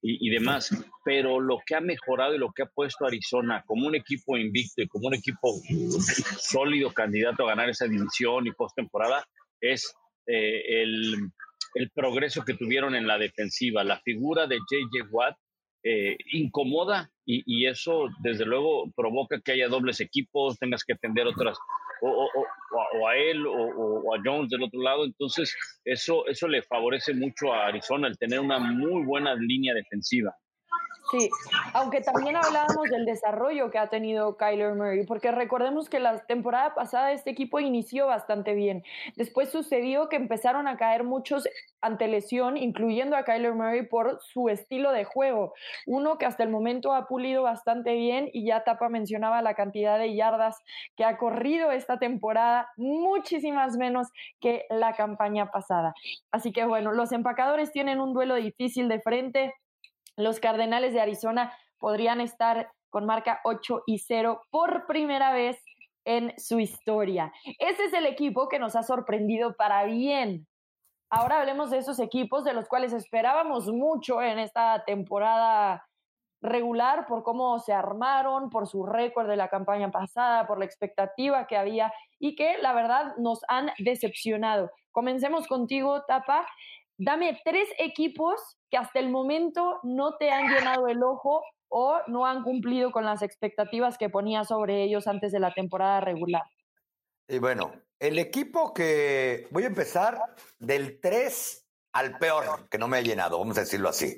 [0.00, 0.70] y, y, demás.
[1.04, 4.82] Pero lo que ha mejorado y lo que ha puesto Arizona como un equipo invicto
[4.82, 5.54] y como un equipo
[6.38, 9.26] sólido candidato a ganar esa división y postemporada
[9.60, 9.94] es
[10.26, 11.30] el
[11.74, 13.84] el progreso que tuvieron en la defensiva.
[13.84, 15.36] La figura de JJ Watt
[15.84, 21.58] eh, incomoda y, eso desde luego provoca que haya dobles equipos, tengas que atender otras,
[22.00, 25.04] o, a él o, a Jones del otro lado.
[25.04, 30.34] Entonces eso, eso le favorece mucho a Arizona el tener una muy buena línea defensiva.
[31.10, 31.30] Sí,
[31.72, 36.74] aunque también hablábamos del desarrollo que ha tenido Kyler Murray, porque recordemos que la temporada
[36.74, 38.84] pasada este equipo inició bastante bien.
[39.16, 41.48] Después sucedió que empezaron a caer muchos
[41.80, 45.54] ante lesión, incluyendo a Kyler Murray por su estilo de juego.
[45.86, 49.98] Uno que hasta el momento ha pulido bastante bien y ya Tapa mencionaba la cantidad
[49.98, 50.62] de yardas
[50.94, 54.08] que ha corrido esta temporada, muchísimas menos
[54.40, 55.94] que la campaña pasada.
[56.32, 59.54] Así que bueno, los empacadores tienen un duelo difícil de frente
[60.18, 65.62] los Cardenales de Arizona podrían estar con marca 8 y 0 por primera vez
[66.04, 67.32] en su historia.
[67.58, 70.46] Ese es el equipo que nos ha sorprendido para bien.
[71.10, 75.86] Ahora hablemos de esos equipos de los cuales esperábamos mucho en esta temporada
[76.40, 81.46] regular por cómo se armaron, por su récord de la campaña pasada, por la expectativa
[81.46, 84.70] que había y que la verdad nos han decepcionado.
[84.92, 86.46] Comencemos contigo, Tapa.
[86.98, 92.26] Dame tres equipos que hasta el momento no te han llenado el ojo o no
[92.26, 96.42] han cumplido con las expectativas que ponía sobre ellos antes de la temporada regular.
[97.28, 100.18] Y bueno, el equipo que voy a empezar
[100.58, 104.16] del 3 al peor, que no me ha llenado, vamos a decirlo así.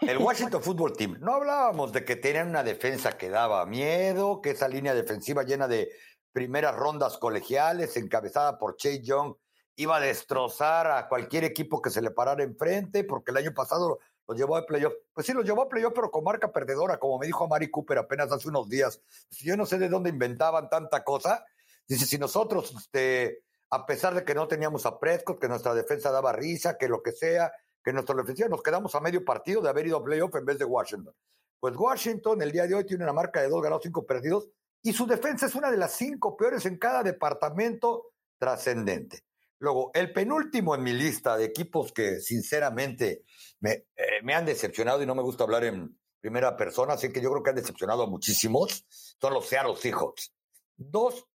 [0.00, 1.18] El Washington Football Team.
[1.20, 5.68] No hablábamos de que tenían una defensa que daba miedo, que esa línea defensiva llena
[5.68, 5.90] de
[6.32, 9.34] primeras rondas colegiales, encabezada por Chase Young
[9.76, 13.98] iba a destrozar a cualquier equipo que se le parara enfrente, porque el año pasado
[14.28, 14.92] lo llevó a playoff.
[15.12, 17.70] Pues sí, lo llevó a playoff, pero con marca perdedora, como me dijo a Mari
[17.70, 19.00] Cooper apenas hace unos días.
[19.30, 21.44] Yo no sé de dónde inventaban tanta cosa.
[21.86, 26.10] Dice, si nosotros, este, a pesar de que no teníamos a Prescott, que nuestra defensa
[26.10, 27.52] daba risa, que lo que sea,
[27.82, 30.58] que nuestra defensa nos quedamos a medio partido de haber ido a playoff en vez
[30.58, 31.14] de Washington.
[31.58, 34.48] Pues Washington el día de hoy tiene una marca de dos ganados, cinco perdidos,
[34.82, 39.24] y su defensa es una de las cinco peores en cada departamento trascendente.
[39.60, 43.24] Luego, el penúltimo en mi lista de equipos que sinceramente
[43.60, 47.30] me, eh, han decepcionado y no me gusta hablar en primera persona, así que yo
[47.30, 48.86] creo que han decepcionado a muchísimos,
[49.20, 50.34] son los Seattle Seahawks.
[50.76, 51.26] Dos,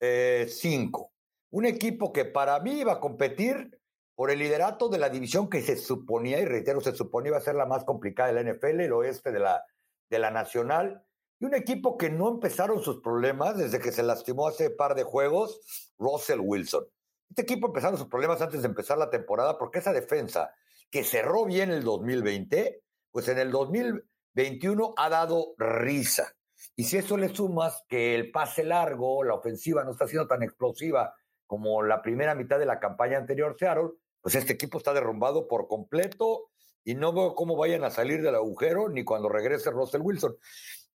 [0.00, 1.12] eh, cinco.
[1.50, 3.80] Un equipo que para mí iba a competir
[4.14, 7.42] por el liderato de la división que se suponía, y reitero, se suponía iba a
[7.42, 9.64] ser la más complicada de la NFL, el oeste de la,
[10.10, 11.06] de la Nacional,
[11.40, 15.04] y un equipo que no empezaron sus problemas desde que se lastimó hace par de
[15.04, 16.84] juegos, Russell Wilson.
[17.32, 20.54] Este equipo empezaron sus problemas antes de empezar la temporada porque esa defensa
[20.90, 26.30] que cerró bien el 2020, pues en el 2021 ha dado risa.
[26.76, 30.42] Y si eso le sumas que el pase largo, la ofensiva no está siendo tan
[30.42, 31.14] explosiva
[31.46, 35.68] como la primera mitad de la campaña anterior Seattle, pues este equipo está derrumbado por
[35.68, 36.50] completo
[36.84, 40.36] y no veo cómo vayan a salir del agujero ni cuando regrese Russell Wilson.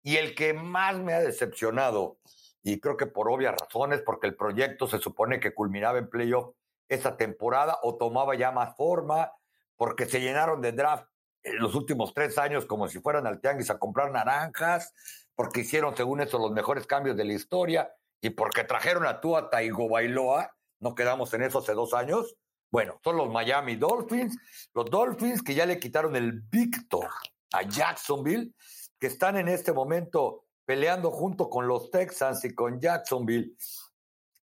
[0.03, 2.19] Y el que más me ha decepcionado
[2.67, 6.57] y creo que por obvias razones, porque el proyecto se supone que culminaba en playoff
[6.89, 9.31] esa temporada o tomaba ya más forma,
[9.77, 11.07] porque se llenaron de draft
[11.45, 14.93] en los últimos tres años como si fueran al tianguis a comprar naranjas,
[15.37, 19.49] porque hicieron, según eso, los mejores cambios de la historia y porque trajeron a Tua
[19.49, 22.35] Taigo Bailoa, no quedamos en eso hace dos años.
[22.73, 24.37] Bueno, son los Miami Dolphins,
[24.75, 27.11] los Dolphins que ya le quitaron el Victor
[27.53, 28.53] a Jacksonville,
[28.99, 33.57] que están en este momento peleando junto con los Texans y con Jacksonville,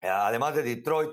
[0.01, 1.12] además de Detroit,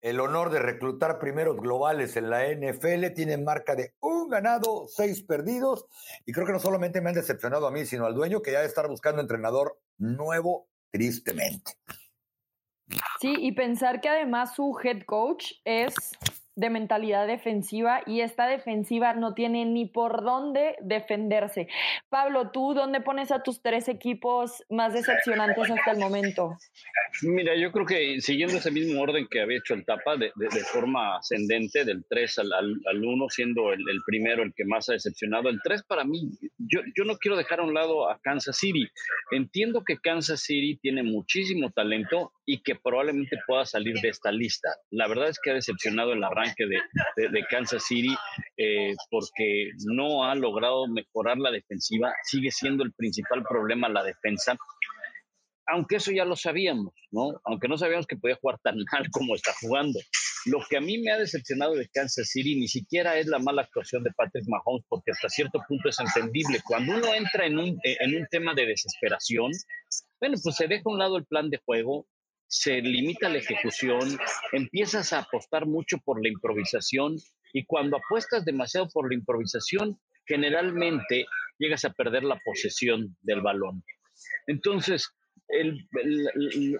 [0.00, 3.12] el honor de reclutar primeros globales en la NFL.
[3.14, 5.86] Tienen marca de un ganado, seis perdidos.
[6.24, 8.58] Y creo que no solamente me han decepcionado a mí, sino al dueño que ya
[8.58, 11.72] debe estar buscando entrenador nuevo, tristemente.
[13.20, 15.94] Sí, y pensar que además su head coach es
[16.58, 21.68] de mentalidad defensiva y esta defensiva no tiene ni por dónde defenderse.
[22.08, 26.56] Pablo, ¿tú dónde pones a tus tres equipos más decepcionantes hasta el momento?
[27.22, 30.32] Mira, yo creo que siguiendo ese mismo orden que había hecho el Tapa, de,
[30.72, 35.48] forma ascendente, del 3 al, al, 1, siendo el, primero el que más ha decepcionado.
[35.48, 38.88] El 3 para mí, yo, yo no quiero dejar a un lado a Kansas City.
[39.30, 44.68] Entiendo que Kansas City tiene muchísimo talento y que probablemente pueda salir de esta lista.
[44.90, 48.14] La verdad es que ha decepcionado el arranque de, de, Kansas City
[48.56, 54.56] eh, porque no ha logrado mejorar la defensiva, sigue siendo el principal problema la defensa.
[55.66, 57.40] Aunque eso ya lo sabíamos, ¿no?
[57.44, 59.98] Aunque no sabíamos que podía jugar tan mal como está jugando.
[60.46, 63.62] Lo que a mí me ha decepcionado de Kansas City ni siquiera es la mala
[63.62, 66.60] actuación de Patrick Mahomes, porque hasta cierto punto es entendible.
[66.64, 69.50] Cuando uno entra en un, en un tema de desesperación,
[70.20, 72.06] bueno, pues se deja a un lado el plan de juego,
[72.48, 74.18] se limita la ejecución,
[74.52, 77.16] empiezas a apostar mucho por la improvisación
[77.52, 81.26] y cuando apuestas demasiado por la improvisación, generalmente
[81.58, 83.84] llegas a perder la posesión del balón.
[84.46, 85.08] Entonces,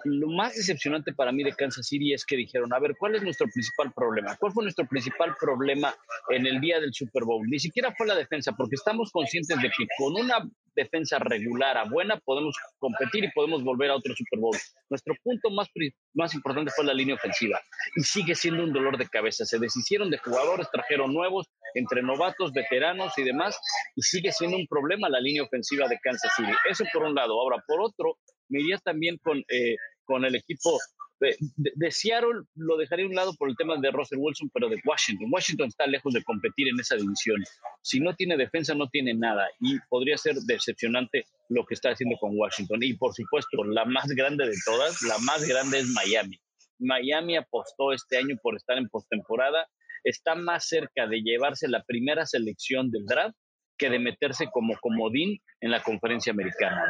[0.04, 3.22] lo más decepcionante para mí de Kansas City es que dijeron, a ver, ¿cuál es
[3.22, 4.36] nuestro principal problema?
[4.36, 5.94] ¿Cuál fue nuestro principal problema
[6.28, 7.46] en el día del Super Bowl?
[7.48, 11.84] Ni siquiera fue la defensa, porque estamos conscientes de que con una defensa regular a
[11.84, 14.56] buena podemos competir y podemos volver a otro Super Bowl.
[14.90, 15.68] Nuestro punto más,
[16.14, 17.60] más importante fue la línea ofensiva
[17.96, 19.44] y sigue siendo un dolor de cabeza.
[19.44, 23.58] Se deshicieron de jugadores, trajeron nuevos, entre novatos, veteranos y demás,
[23.94, 26.52] y sigue siendo un problema la línea ofensiva de Kansas City.
[26.68, 27.40] Eso por un lado.
[27.40, 30.78] Ahora, por otro, me iría también con, eh, con el equipo
[31.20, 34.80] de, Seattle, lo dejaría a un lado por el tema de Russell Wilson, pero de
[34.84, 35.28] Washington.
[35.30, 37.42] Washington está lejos de competir en esa división.
[37.82, 42.16] Si no tiene defensa, no tiene nada y podría ser decepcionante lo que está haciendo
[42.18, 42.78] con Washington.
[42.82, 46.38] Y por supuesto, la más grande de todas, la más grande es Miami.
[46.78, 49.66] Miami apostó este año por estar en postemporada.
[50.04, 53.36] Está más cerca de llevarse la primera selección del draft
[53.76, 56.82] que de meterse como comodín en la conferencia americana.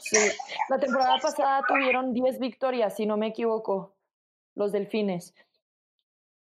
[0.00, 0.18] Sí,
[0.68, 3.96] la temporada pasada tuvieron 10 victorias, si no me equivoco,
[4.54, 5.34] los delfines.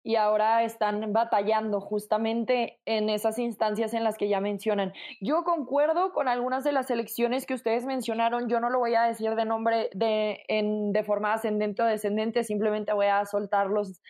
[0.04, 4.92] Y ahora están batallando justamente en esas instancias en las que ya mencionan.
[5.20, 8.48] Yo concuerdo con algunas de las elecciones que ustedes mencionaron.
[8.48, 12.42] Yo no lo voy a decir de nombre de, en, de forma ascendente o descendente,
[12.42, 14.02] simplemente voy a soltar los,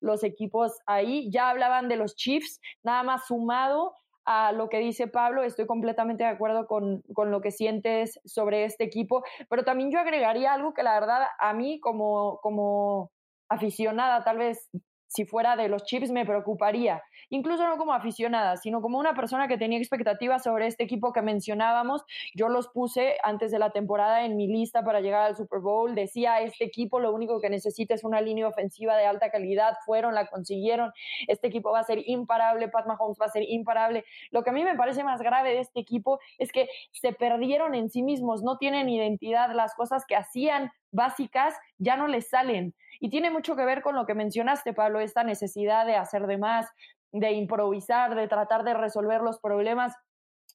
[0.00, 1.30] los equipos ahí.
[1.30, 3.94] Ya hablaban de los Chiefs, nada más sumado
[4.26, 8.64] a lo que dice Pablo, estoy completamente de acuerdo con, con, lo que sientes sobre
[8.64, 13.12] este equipo, pero también yo agregaría algo que la verdad a mí como, como
[13.48, 14.68] aficionada tal vez
[15.06, 19.48] si fuera de los chips me preocuparía, incluso no como aficionada, sino como una persona
[19.48, 22.04] que tenía expectativas sobre este equipo que mencionábamos.
[22.34, 25.94] Yo los puse antes de la temporada en mi lista para llegar al Super Bowl.
[25.94, 29.74] Decía, este equipo lo único que necesita es una línea ofensiva de alta calidad.
[29.84, 30.92] Fueron, la consiguieron.
[31.28, 34.04] Este equipo va a ser imparable, Pat Mahomes va a ser imparable.
[34.30, 37.74] Lo que a mí me parece más grave de este equipo es que se perdieron
[37.74, 42.74] en sí mismos, no tienen identidad, las cosas que hacían básicas ya no les salen.
[43.00, 46.38] Y tiene mucho que ver con lo que mencionaste, Pablo, esta necesidad de hacer de
[46.38, 46.66] más,
[47.12, 49.94] de improvisar, de tratar de resolver los problemas.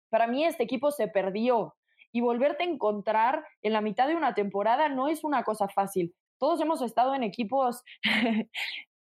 [0.10, 1.76] Para mí este equipo se perdió
[2.12, 6.14] y volverte a encontrar en la mitad de una temporada no es una cosa fácil.
[6.38, 7.84] Todos hemos estado en equipos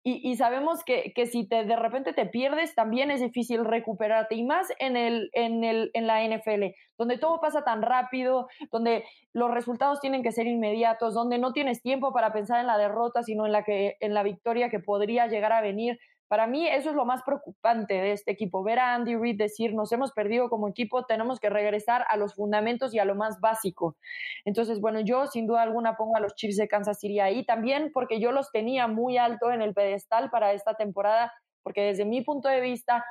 [0.02, 4.34] y, sabemos que, que, si te, de repente te pierdes, también es difícil recuperarte.
[4.34, 9.04] Y más en, el, en, el, en la NFL, donde todo pasa tan rápido, donde
[9.34, 13.22] los resultados tienen que ser inmediatos, donde no tienes tiempo para pensar en la derrota,
[13.22, 15.98] sino en la, que, en la victoria que podría llegar a venir.
[16.30, 19.74] Para mí eso es lo más preocupante de este equipo, ver a Andy Reid decir,
[19.74, 23.40] nos hemos perdido como equipo, tenemos que regresar a los fundamentos y a lo más
[23.40, 23.96] básico.
[24.44, 27.90] Entonces, bueno, yo sin duda alguna pongo a los Chiefs de Kansas City ahí también
[27.92, 31.32] porque yo los tenía muy alto en el pedestal para esta temporada,
[31.64, 33.04] porque desde mi punto de vista,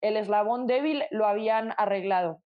[0.00, 2.40] el eslabón débil lo habían arreglado.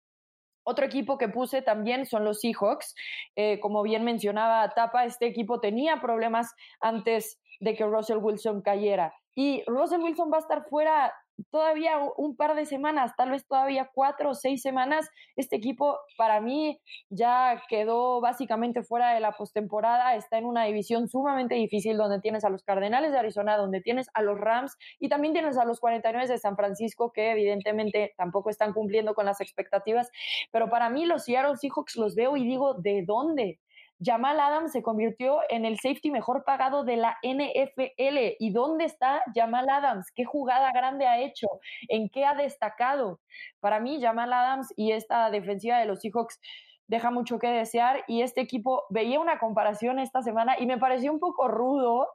[0.64, 2.94] Otro equipo que puse también son los Seahawks.
[3.36, 9.14] Eh, como bien mencionaba Tapa, este equipo tenía problemas antes de que Russell Wilson cayera.
[9.34, 11.12] Y Russell Wilson va a estar fuera
[11.50, 15.08] todavía un par de semanas, tal vez todavía cuatro o seis semanas.
[15.36, 21.08] Este equipo para mí ya quedó básicamente fuera de la postemporada, está en una división
[21.08, 25.08] sumamente difícil donde tienes a los Cardenales de Arizona, donde tienes a los Rams y
[25.08, 29.40] también tienes a los 49 de San Francisco que evidentemente tampoco están cumpliendo con las
[29.40, 30.10] expectativas,
[30.52, 33.60] pero para mí los Seattle Seahawks los veo y digo, ¿de dónde?
[34.02, 38.36] Jamal Adams se convirtió en el safety mejor pagado de la NFL.
[38.38, 40.10] ¿Y dónde está Jamal Adams?
[40.14, 41.46] ¿Qué jugada grande ha hecho?
[41.88, 43.20] ¿En qué ha destacado?
[43.60, 46.40] Para mí, Jamal Adams y esta defensiva de los Seahawks
[46.88, 51.12] deja mucho que desear y este equipo veía una comparación esta semana y me pareció
[51.12, 52.08] un poco rudo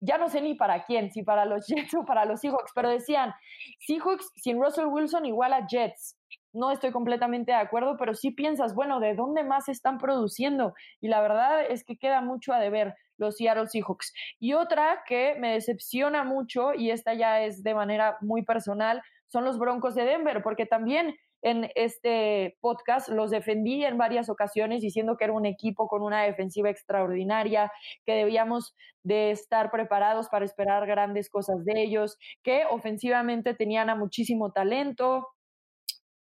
[0.00, 2.88] ya no sé ni para quién, si para los Jets o para los Seahawks, pero
[2.88, 3.34] decían,
[3.80, 6.16] Seahawks sin Russell Wilson igual a Jets.
[6.52, 10.74] No estoy completamente de acuerdo, pero sí piensas, bueno, ¿de dónde más están produciendo?
[11.00, 14.12] Y la verdad es que queda mucho a deber los Seattle Seahawks.
[14.38, 19.44] Y otra que me decepciona mucho, y esta ya es de manera muy personal, son
[19.44, 25.16] los Broncos de Denver, porque también en este podcast los defendí en varias ocasiones diciendo
[25.16, 27.70] que era un equipo con una defensiva extraordinaria,
[28.04, 28.74] que debíamos
[29.04, 35.28] de estar preparados para esperar grandes cosas de ellos, que ofensivamente tenían a muchísimo talento,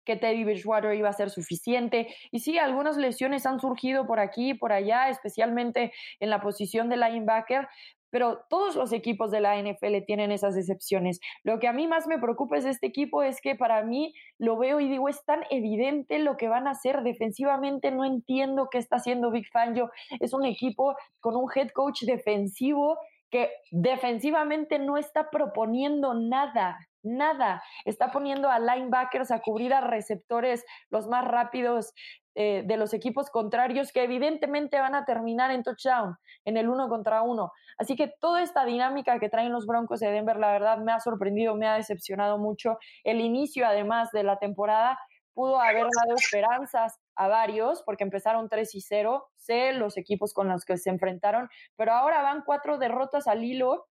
[0.06, 2.08] que Teddy Bridgewater iba a ser suficiente.
[2.32, 6.90] Y sí, algunas lesiones han surgido por aquí y por allá, especialmente en la posición
[6.90, 7.68] de linebacker,
[8.16, 11.20] pero todos los equipos de la NFL tienen esas excepciones.
[11.44, 14.58] Lo que a mí más me preocupa es este equipo es que para mí lo
[14.58, 18.78] veo y digo, es tan evidente lo que van a hacer defensivamente, no entiendo qué
[18.78, 19.92] está haciendo Big Fangio.
[20.22, 22.98] Es un equipo con un head coach defensivo
[23.30, 27.64] que defensivamente no está proponiendo nada, nada.
[27.86, 31.94] Está poniendo a linebackers a cubrir a receptores los más rápidos
[32.38, 36.90] eh, de los equipos contrarios que evidentemente van a terminar en touchdown, en el uno
[36.90, 37.54] contra uno.
[37.78, 41.00] Así que toda esta dinámica que traen los Broncos de Denver, la verdad, me ha
[41.00, 42.78] sorprendido, me ha decepcionado mucho.
[43.06, 45.00] El inicio, además de la temporada,
[45.34, 50.50] pudo haber dado esperanzas a varios, porque empezaron 3 y 0, sé los equipos con
[50.50, 53.86] los que se enfrentaron, pero ahora van cuatro derrotas al hilo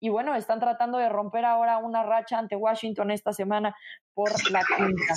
[0.00, 3.74] y bueno, están tratando de romper ahora una racha ante Washington esta semana
[4.18, 5.14] por la quinta.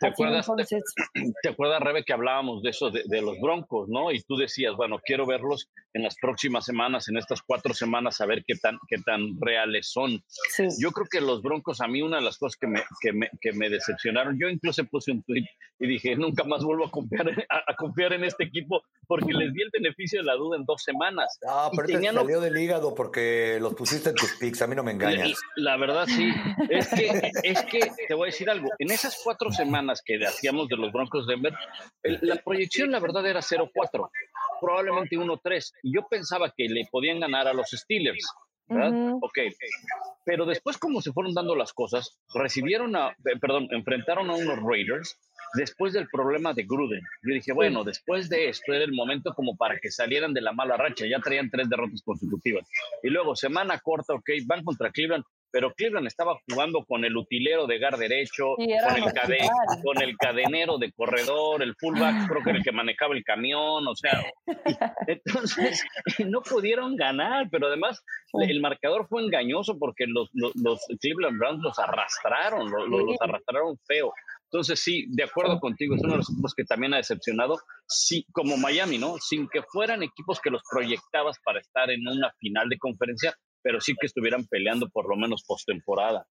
[0.00, 0.50] ¿Te acuerdas,
[1.42, 4.10] te, acuerdas, Rebe, que hablábamos de eso, de, los Broncos, ¿no?
[4.10, 8.26] Y tú decías, bueno, quiero verlos en las próximas semanas, en estas cuatro semanas, a
[8.26, 10.24] ver qué tan, qué tan reales son.
[10.80, 13.30] Yo creo que los Broncos, a mí una de las cosas que me, que me,
[13.40, 15.46] que me decepcionaron, yo incluso puse un tweet
[15.78, 19.62] y dije, nunca más vuelvo a confiar, a, confiar en este equipo porque les di
[19.62, 21.38] el beneficio de la duda en dos semanas.
[21.46, 24.82] Ah, pero te salió del hígado porque los pusiste en tus pics, a mí no
[24.82, 25.38] me engañas.
[25.56, 26.32] La, verdad sí,
[26.70, 30.68] es que, es que te voy a decir algo, en esas cuatro semanas que hacíamos
[30.68, 31.54] de los Broncos de Denver,
[32.22, 34.10] la proyección la verdad era 0-4,
[34.60, 38.26] probablemente 1-3, y yo pensaba que le podían ganar a los Steelers.
[38.68, 39.14] ¿verdad?
[39.20, 39.38] Ok,
[40.24, 44.58] pero después como se fueron dando las cosas, recibieron a, eh, perdón, enfrentaron a unos
[44.62, 45.18] Raiders
[45.54, 47.02] después del problema de Gruden.
[47.22, 50.52] Yo dije, bueno, después de esto era el momento como para que salieran de la
[50.52, 52.66] mala racha, ya traían tres derrotas consecutivas.
[53.02, 57.66] Y luego, semana corta, ok, van contra Cleveland, pero Cleveland estaba jugando con el utilero
[57.66, 59.48] de gar derecho, con, el
[59.84, 63.86] con, el cadenero de corredor, el fullback, creo que era el que manejaba el camión,
[63.86, 64.24] o sea,
[65.06, 65.84] entonces
[66.26, 71.78] no pudieron ganar, pero además el marcador fue engañoso porque los, los, Cleveland Browns los
[71.78, 74.12] arrastraron, los, los arrastraron feo.
[74.52, 78.26] Entonces, sí, de acuerdo contigo, es uno de los equipos que también ha decepcionado, sí,
[78.32, 79.16] como Miami, ¿no?
[79.18, 83.80] Sin que fueran equipos que los proyectabas para estar en una final de conferencia, pero
[83.80, 86.26] sí que estuvieran peleando por lo menos postemporada.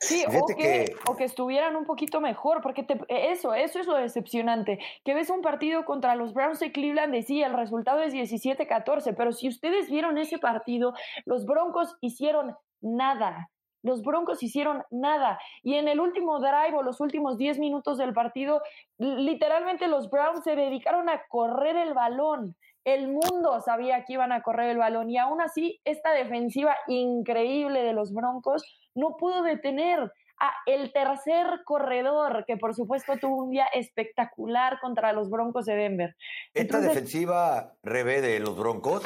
[0.00, 4.78] Sí, o que, o que, estuvieran un poquito mejor, porque eso, eso es lo decepcionante,
[5.04, 9.14] que ves un partido contra los Browns de Cleveland y sí, el resultado es 17-14,
[9.16, 13.50] pero si ustedes vieron ese partido, los Broncos hicieron nada,
[13.86, 15.38] los Broncos hicieron nada.
[15.62, 18.60] Y en el último drive o los últimos 10 minutos del partido,
[18.98, 22.56] literalmente los Browns se dedicaron a correr el balón.
[22.86, 27.82] El mundo sabía que iban a correr el balón y aún así esta defensiva increíble
[27.82, 28.62] de los Broncos
[28.94, 35.12] no pudo detener a el tercer corredor, que por supuesto tuvo un día espectacular contra
[35.12, 36.16] los Broncos de Denver.
[36.54, 39.02] Esta defensiva revés de los Broncos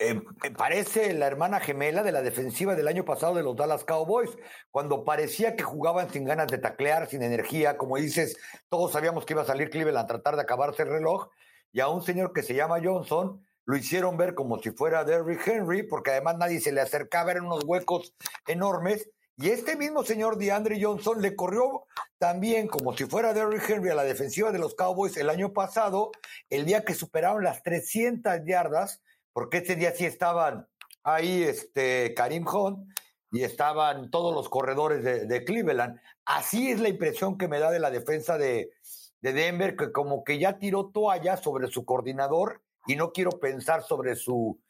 [0.00, 3.84] eh, eh, parece la hermana gemela de la defensiva del año pasado de los Dallas
[3.84, 4.36] Cowboys,
[4.72, 8.36] cuando parecía que jugaban sin ganas de taclear, sin energía, como dices,
[8.68, 11.28] todos sabíamos que iba a salir Cleveland a tratar de acabarse el reloj,
[11.74, 15.46] y a un señor que se llama Johnson lo hicieron ver como si fuera Derrick
[15.46, 18.14] Henry, porque además nadie se le acercaba, eran unos huecos
[18.46, 21.86] enormes, y este mismo señor DeAndre Johnson le corrió
[22.18, 26.12] también como si fuera Derrick Henry a la defensiva de los Cowboys el año pasado,
[26.48, 29.02] el día que superaron las 300 yardas,
[29.32, 30.68] porque ese día sí estaban
[31.02, 32.88] ahí este, Karim Hunt
[33.32, 36.00] y estaban todos los corredores de, Cleveland.
[36.24, 38.70] Así es la impresión que me da de la defensa de,
[39.24, 43.82] de Denver, que como que ya tiró toalla sobre su coordinador y no quiero pensar
[43.82, 44.60] sobre su,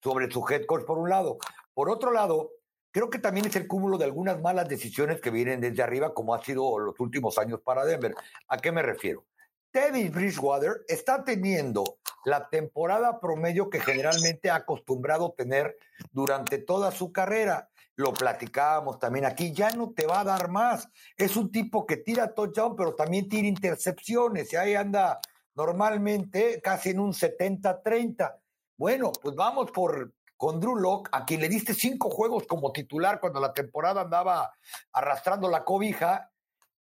[0.00, 1.38] sobre su head coach por un lado.
[1.74, 2.52] Por otro lado,
[2.92, 6.32] creo que también es el cúmulo de algunas malas decisiones que vienen desde arriba, como
[6.32, 8.14] ha sido los últimos años para Denver.
[8.46, 9.24] ¿A qué me refiero?
[9.72, 11.82] Teddy Bridgewater está teniendo
[12.24, 15.76] la temporada promedio que generalmente ha acostumbrado tener
[16.12, 17.68] durante toda su carrera.
[17.96, 20.88] Lo platicábamos también aquí, ya no te va a dar más.
[21.16, 24.52] Es un tipo que tira touchdown, pero también tira intercepciones.
[24.52, 25.20] Y ahí anda
[25.54, 28.36] normalmente casi en un 70-30.
[28.76, 33.20] Bueno, pues vamos por con Drew Locke, a quien le diste cinco juegos como titular
[33.20, 34.52] cuando la temporada andaba
[34.92, 36.30] arrastrando la cobija,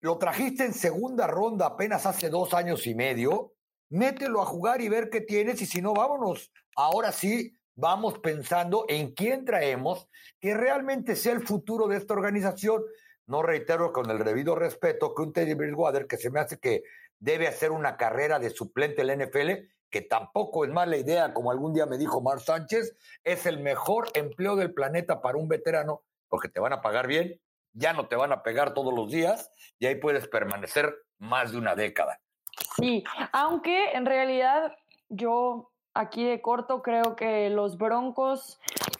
[0.01, 3.53] lo trajiste en segunda ronda apenas hace dos años y medio,
[3.89, 6.51] mételo a jugar y ver qué tienes y si no, vámonos.
[6.75, 10.09] Ahora sí, vamos pensando en quién traemos
[10.41, 12.83] que realmente sea el futuro de esta organización.
[13.27, 16.83] No reitero con el debido respeto que un Teddy Bridgewater que se me hace que
[17.19, 19.51] debe hacer una carrera de suplente en la NFL,
[19.89, 24.07] que tampoco es mala idea, como algún día me dijo Mar Sánchez, es el mejor
[24.15, 27.39] empleo del planeta para un veterano, porque te van a pagar bien,
[27.73, 31.59] ya no te van a pegar todos los días y ahí puedes permanecer más de
[31.59, 32.19] una década.
[32.75, 34.75] Sí, aunque en realidad
[35.09, 38.59] yo aquí de corto creo que los Broncos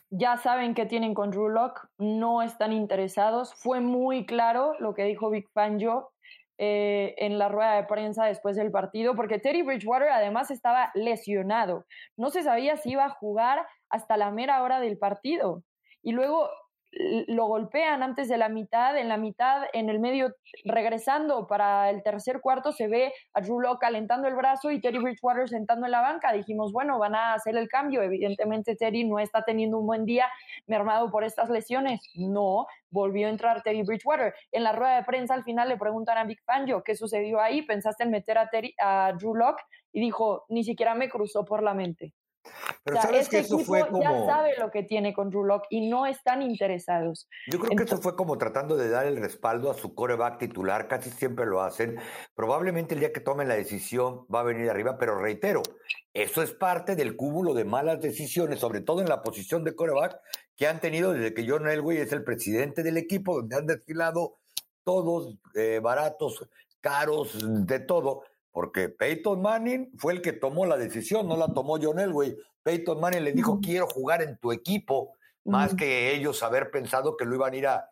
[0.09, 1.53] ya saben que tienen con Drew
[1.97, 3.53] no están interesados.
[3.55, 6.11] Fue muy claro lo que dijo Big Fangio
[6.57, 11.85] eh, en la rueda de prensa después del partido, porque Terry Bridgewater además estaba lesionado.
[12.15, 15.63] No se sabía si iba a jugar hasta la mera hora del partido.
[16.01, 16.49] Y luego
[16.91, 20.33] lo golpean antes de la mitad, en la mitad, en el medio,
[20.63, 24.99] regresando para el tercer cuarto, se ve a Drew Locke calentando el brazo y Terry
[24.99, 26.31] Bridgewater sentando en la banca.
[26.31, 28.01] Dijimos, bueno, van a hacer el cambio.
[28.01, 30.27] Evidentemente, Terry no está teniendo un buen día,
[30.65, 32.01] mermado por estas lesiones.
[32.15, 34.33] No, volvió a entrar Terry Bridgewater.
[34.51, 37.61] En la rueda de prensa, al final le preguntan a Big Fangio qué sucedió ahí.
[37.63, 39.63] ¿Pensaste en meter a, Terry, a Drew Locke?
[39.91, 42.13] Y dijo, ni siquiera me cruzó por la mente.
[42.83, 44.01] Pero sabes este que eso fue como.
[44.01, 47.27] Ya sabe lo que tiene con Drew y no están interesados.
[47.47, 50.87] Yo creo que eso fue como tratando de dar el respaldo a su coreback titular,
[50.87, 51.97] casi siempre lo hacen.
[52.35, 55.61] Probablemente el día que tomen la decisión va a venir arriba, pero reitero,
[56.13, 60.19] eso es parte del cúmulo de malas decisiones, sobre todo en la posición de coreback,
[60.55, 64.37] que han tenido desde que John Elway es el presidente del equipo, donde han desfilado
[64.83, 66.47] todos eh, baratos,
[66.81, 67.37] caros,
[67.67, 68.23] de todo
[68.57, 72.35] porque Peyton Manning fue el que tomó la decisión, no la tomó John Elway.
[72.63, 75.13] Peyton Manning le dijo, quiero jugar en tu equipo,
[75.45, 77.87] más que ellos haber pensado que lo iban a ir a,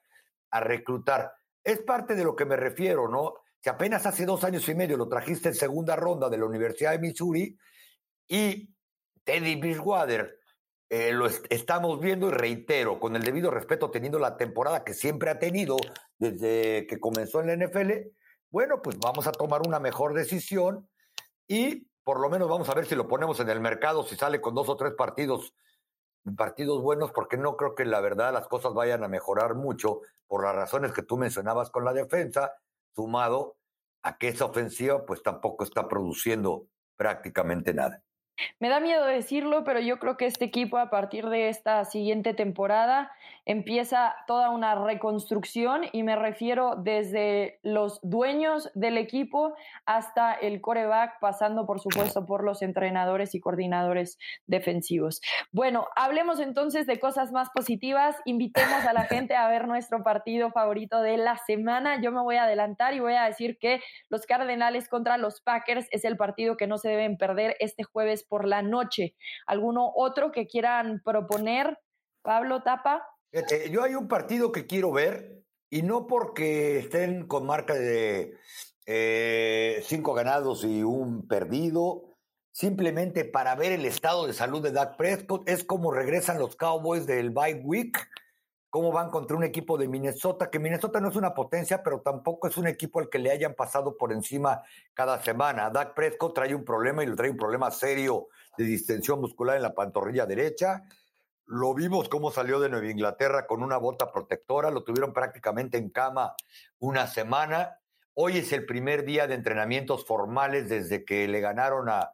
[0.54, 1.32] reclutar.
[1.64, 3.36] Es parte de lo que me refiero, ¿no?
[3.60, 6.94] Si apenas hace dos años y medio lo trajiste en segunda ronda de la Universidad
[6.94, 7.56] de Missouri
[8.28, 8.68] y
[9.24, 10.40] Teddy Bridgewater
[10.90, 15.30] eh, lo estamos viendo y reitero, con el debido respeto, teniendo la temporada que siempre
[15.30, 15.78] ha tenido
[16.18, 17.92] desde que comenzó en la NFL,
[18.56, 20.88] bueno, pues vamos a tomar una mejor decisión
[21.46, 24.40] y por lo menos vamos a ver si lo ponemos en el mercado, si sale
[24.40, 25.54] con dos o tres partidos,
[26.38, 30.46] partidos buenos, porque no creo que la verdad las cosas vayan a mejorar mucho por
[30.46, 32.54] las razones que tú mencionabas con la defensa,
[32.96, 33.58] sumado
[34.04, 38.05] a que esa ofensiva pues tampoco está produciendo prácticamente nada.
[38.60, 42.34] Me da miedo decirlo, pero yo creo que este equipo a partir de esta siguiente
[42.34, 43.12] temporada
[43.46, 49.54] empieza toda una reconstrucción y me refiero desde los dueños del equipo
[49.86, 54.18] hasta el coreback, pasando por supuesto por los entrenadores y coordinadores
[54.48, 55.22] defensivos.
[55.52, 58.16] Bueno, hablemos entonces de cosas más positivas.
[58.26, 62.02] Invitemos a la gente a ver nuestro partido favorito de la semana.
[62.02, 65.88] Yo me voy a adelantar y voy a decir que los Cardenales contra los Packers
[65.92, 69.16] es el partido que no se deben perder este jueves por la noche.
[69.48, 71.78] ¿Alguno otro que quieran proponer?
[72.26, 73.08] Pablo Tapa.
[73.70, 78.34] yo hay un partido que quiero ver y no porque estén con marca de
[78.88, 82.18] eh, cinco ganados y un perdido,
[82.52, 85.48] simplemente para ver el estado de salud de Dak Prescott.
[85.48, 87.96] Es como regresan los Cowboys del bye week
[88.76, 92.50] cómo van contra un equipo de Minnesota, que Minnesota no es una potencia, pero tampoco
[92.50, 94.64] es un equipo al que le hayan pasado por encima
[94.94, 95.70] cada semana.
[95.70, 99.62] Dak Prescott trae un problema y le trae un problema serio de distensión muscular en
[99.62, 100.84] la pantorrilla derecha.
[101.46, 105.90] Lo vimos cómo salió de Nueva Inglaterra con una bota protectora, lo tuvieron prácticamente en
[105.90, 106.36] cama
[106.80, 107.80] una semana.
[108.14, 112.12] Hoy es el primer día de entrenamientos formales desde que le ganaron a,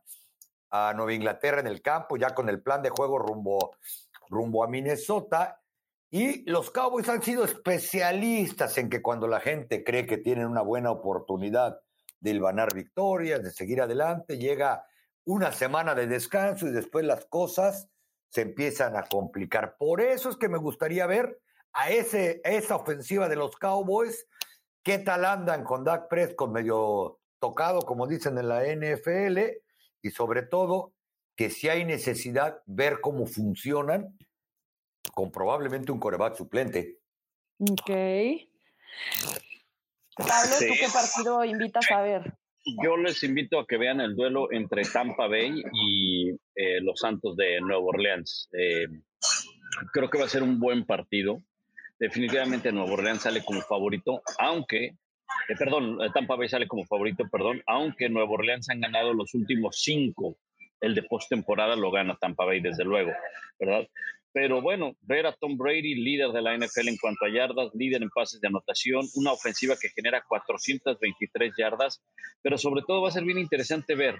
[0.69, 3.77] a Nueva Inglaterra en el campo, ya con el plan de juego rumbo,
[4.29, 5.60] rumbo a Minnesota
[6.13, 10.61] y los Cowboys han sido especialistas en que cuando la gente cree que tienen una
[10.61, 11.79] buena oportunidad
[12.19, 14.85] de ganar victorias, de seguir adelante, llega
[15.23, 17.89] una semana de descanso y después las cosas
[18.27, 19.77] se empiezan a complicar.
[19.77, 21.39] Por eso es que me gustaría ver
[21.71, 24.27] a, ese, esa ofensiva de los Cowboys,
[24.83, 29.39] qué tal andan con Dak Prescott medio tocado, como dicen en la NFL,
[30.01, 30.93] y sobre todo
[31.37, 34.17] que si hay necesidad, ver cómo funcionan
[35.13, 36.99] con probablemente un coreback suplente.
[37.59, 37.89] Ok.
[40.17, 42.33] Pablo, ¿tú qué partido invitas a ver?
[42.83, 47.35] Yo les invito a que vean el duelo entre Tampa Bay y eh, los Santos
[47.35, 48.49] de Nueva Orleans.
[48.53, 48.85] Eh,
[49.91, 51.41] creo que va a ser un buen partido.
[51.97, 57.63] Definitivamente Nueva Orleans sale como favorito, aunque, eh, perdón, Tampa Bay sale como favorito, perdón,
[57.65, 60.37] aunque Nueva Orleans han ganado los últimos cinco.
[60.79, 63.11] El de postemporada lo gana Tampa Bay, desde luego,
[63.59, 63.87] ¿verdad?
[64.33, 68.01] Pero bueno, ver a Tom Brady, líder de la NFL en cuanto a yardas, líder
[68.01, 72.01] en pases de anotación, una ofensiva que genera 423 yardas,
[72.41, 74.17] pero sobre todo va a ser bien interesante ver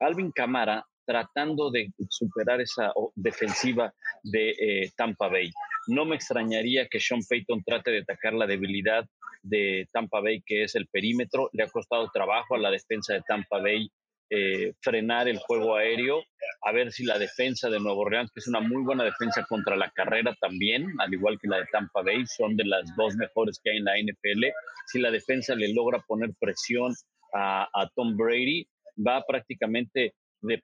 [0.00, 3.92] Alvin Camara tratando de superar esa defensiva
[4.22, 5.50] de eh, Tampa Bay.
[5.86, 9.06] No me extrañaría que Sean Payton trate de atacar la debilidad
[9.42, 11.50] de Tampa Bay, que es el perímetro.
[11.52, 13.90] Le ha costado trabajo a la defensa de Tampa Bay
[14.36, 16.24] eh, frenar el juego aéreo,
[16.62, 19.76] a ver si la defensa de Nuevo Orleans, que es una muy buena defensa contra
[19.76, 23.60] la carrera también, al igual que la de Tampa Bay, son de las dos mejores
[23.62, 24.46] que hay en la NFL,
[24.86, 26.92] si la defensa le logra poner presión
[27.32, 28.66] a, Tom Brady,
[29.06, 30.60] va prácticamente de,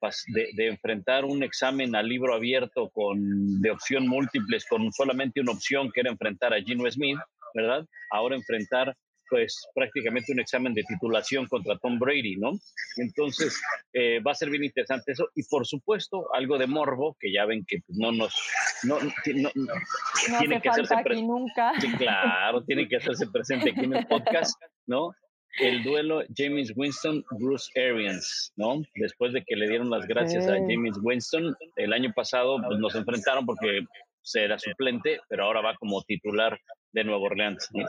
[0.55, 5.93] de, enfrentar un examen a libro abierto con, de opción múltiples con solamente una opción
[5.93, 7.19] que era enfrentar a Gino Smith,
[7.55, 7.87] ¿verdad?
[8.11, 8.97] Ahora enfrentar
[9.31, 12.51] pues prácticamente un examen de titulación contra Tom Brady, ¿no?
[12.97, 13.59] Entonces
[13.93, 17.47] eh, va a ser bien interesante eso y por supuesto algo de morbo que ya
[17.47, 18.35] ven que pues, no nos
[18.83, 19.11] no, no,
[20.39, 21.73] tiene que hacerse aquí nunca.
[21.81, 25.13] Sí, claro, tiene que hacerse presente aquí en el podcast, ¿no?
[25.59, 28.83] El duelo James Winston Bruce Arians, ¿no?
[28.95, 32.95] Después de que le dieron las gracias a James Winston el año pasado, pues nos
[32.95, 33.85] enfrentaron porque
[34.35, 36.59] era suplente, pero ahora va como titular
[36.93, 37.69] de Nuevo Orleans.
[37.73, 37.87] ¿no?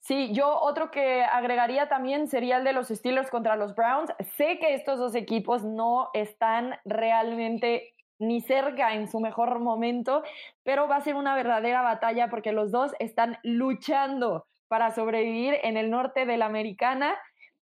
[0.00, 4.10] Sí, yo otro que agregaría también sería el de los Steelers contra los Browns.
[4.36, 10.22] Sé que estos dos equipos no están realmente ni cerca en su mejor momento,
[10.64, 15.76] pero va a ser una verdadera batalla porque los dos están luchando para sobrevivir en
[15.76, 17.16] el norte de la americana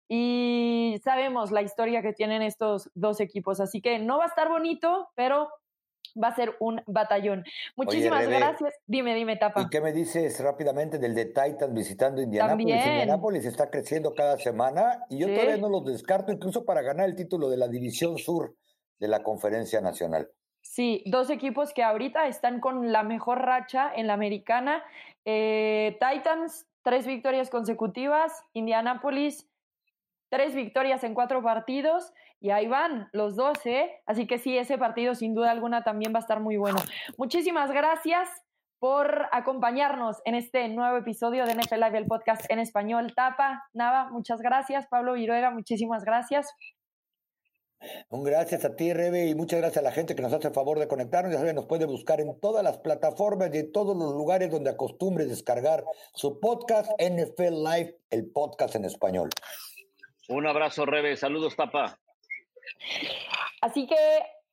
[0.07, 4.49] y sabemos la historia que tienen estos dos equipos, así que no va a estar
[4.49, 5.49] bonito, pero
[6.21, 7.43] va a ser un batallón.
[7.75, 8.73] Muchísimas gracias.
[8.85, 9.61] Dime, dime, Tapa.
[9.61, 12.85] ¿Y qué me dices rápidamente del de Titans visitando Indianápolis?
[12.85, 17.15] Indianápolis está creciendo cada semana y yo todavía no los descarto incluso para ganar el
[17.15, 18.55] título de la División Sur
[18.99, 20.29] de la Conferencia Nacional.
[20.61, 24.83] Sí, dos equipos que ahorita están con la mejor racha en la americana.
[25.25, 28.43] Eh, Titans, tres victorias consecutivas.
[28.53, 29.49] Indianápolis,
[30.29, 33.91] tres victorias en cuatro partidos y ahí van los dos, ¿eh?
[34.05, 36.79] Así que sí, ese partido sin duda alguna también va a estar muy bueno.
[37.17, 38.29] Muchísimas gracias
[38.79, 43.13] por acompañarnos en este nuevo episodio de NFL Live, el podcast en español.
[43.13, 44.87] Tapa, Nava, muchas gracias.
[44.87, 46.47] Pablo Viruega, muchísimas gracias.
[48.09, 50.53] Un gracias a ti, Rebe, y muchas gracias a la gente que nos hace el
[50.53, 51.31] favor de conectarnos.
[51.31, 54.69] Ya saben, nos puede buscar en todas las plataformas y en todos los lugares donde
[54.69, 59.29] acostumbre descargar su podcast NFL Live, el podcast en español.
[60.27, 61.15] Un abrazo, Rebe.
[61.15, 61.99] Saludos, Tapa.
[63.61, 63.95] Así que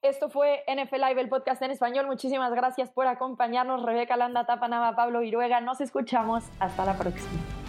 [0.03, 2.07] esto fue NFL Live, el podcast en español.
[2.07, 3.83] Muchísimas gracias por acompañarnos.
[3.83, 5.61] Rebeca Landa, Tapanaba, Pablo Viruega.
[5.61, 6.45] Nos escuchamos.
[6.61, 7.66] Hasta la próxima.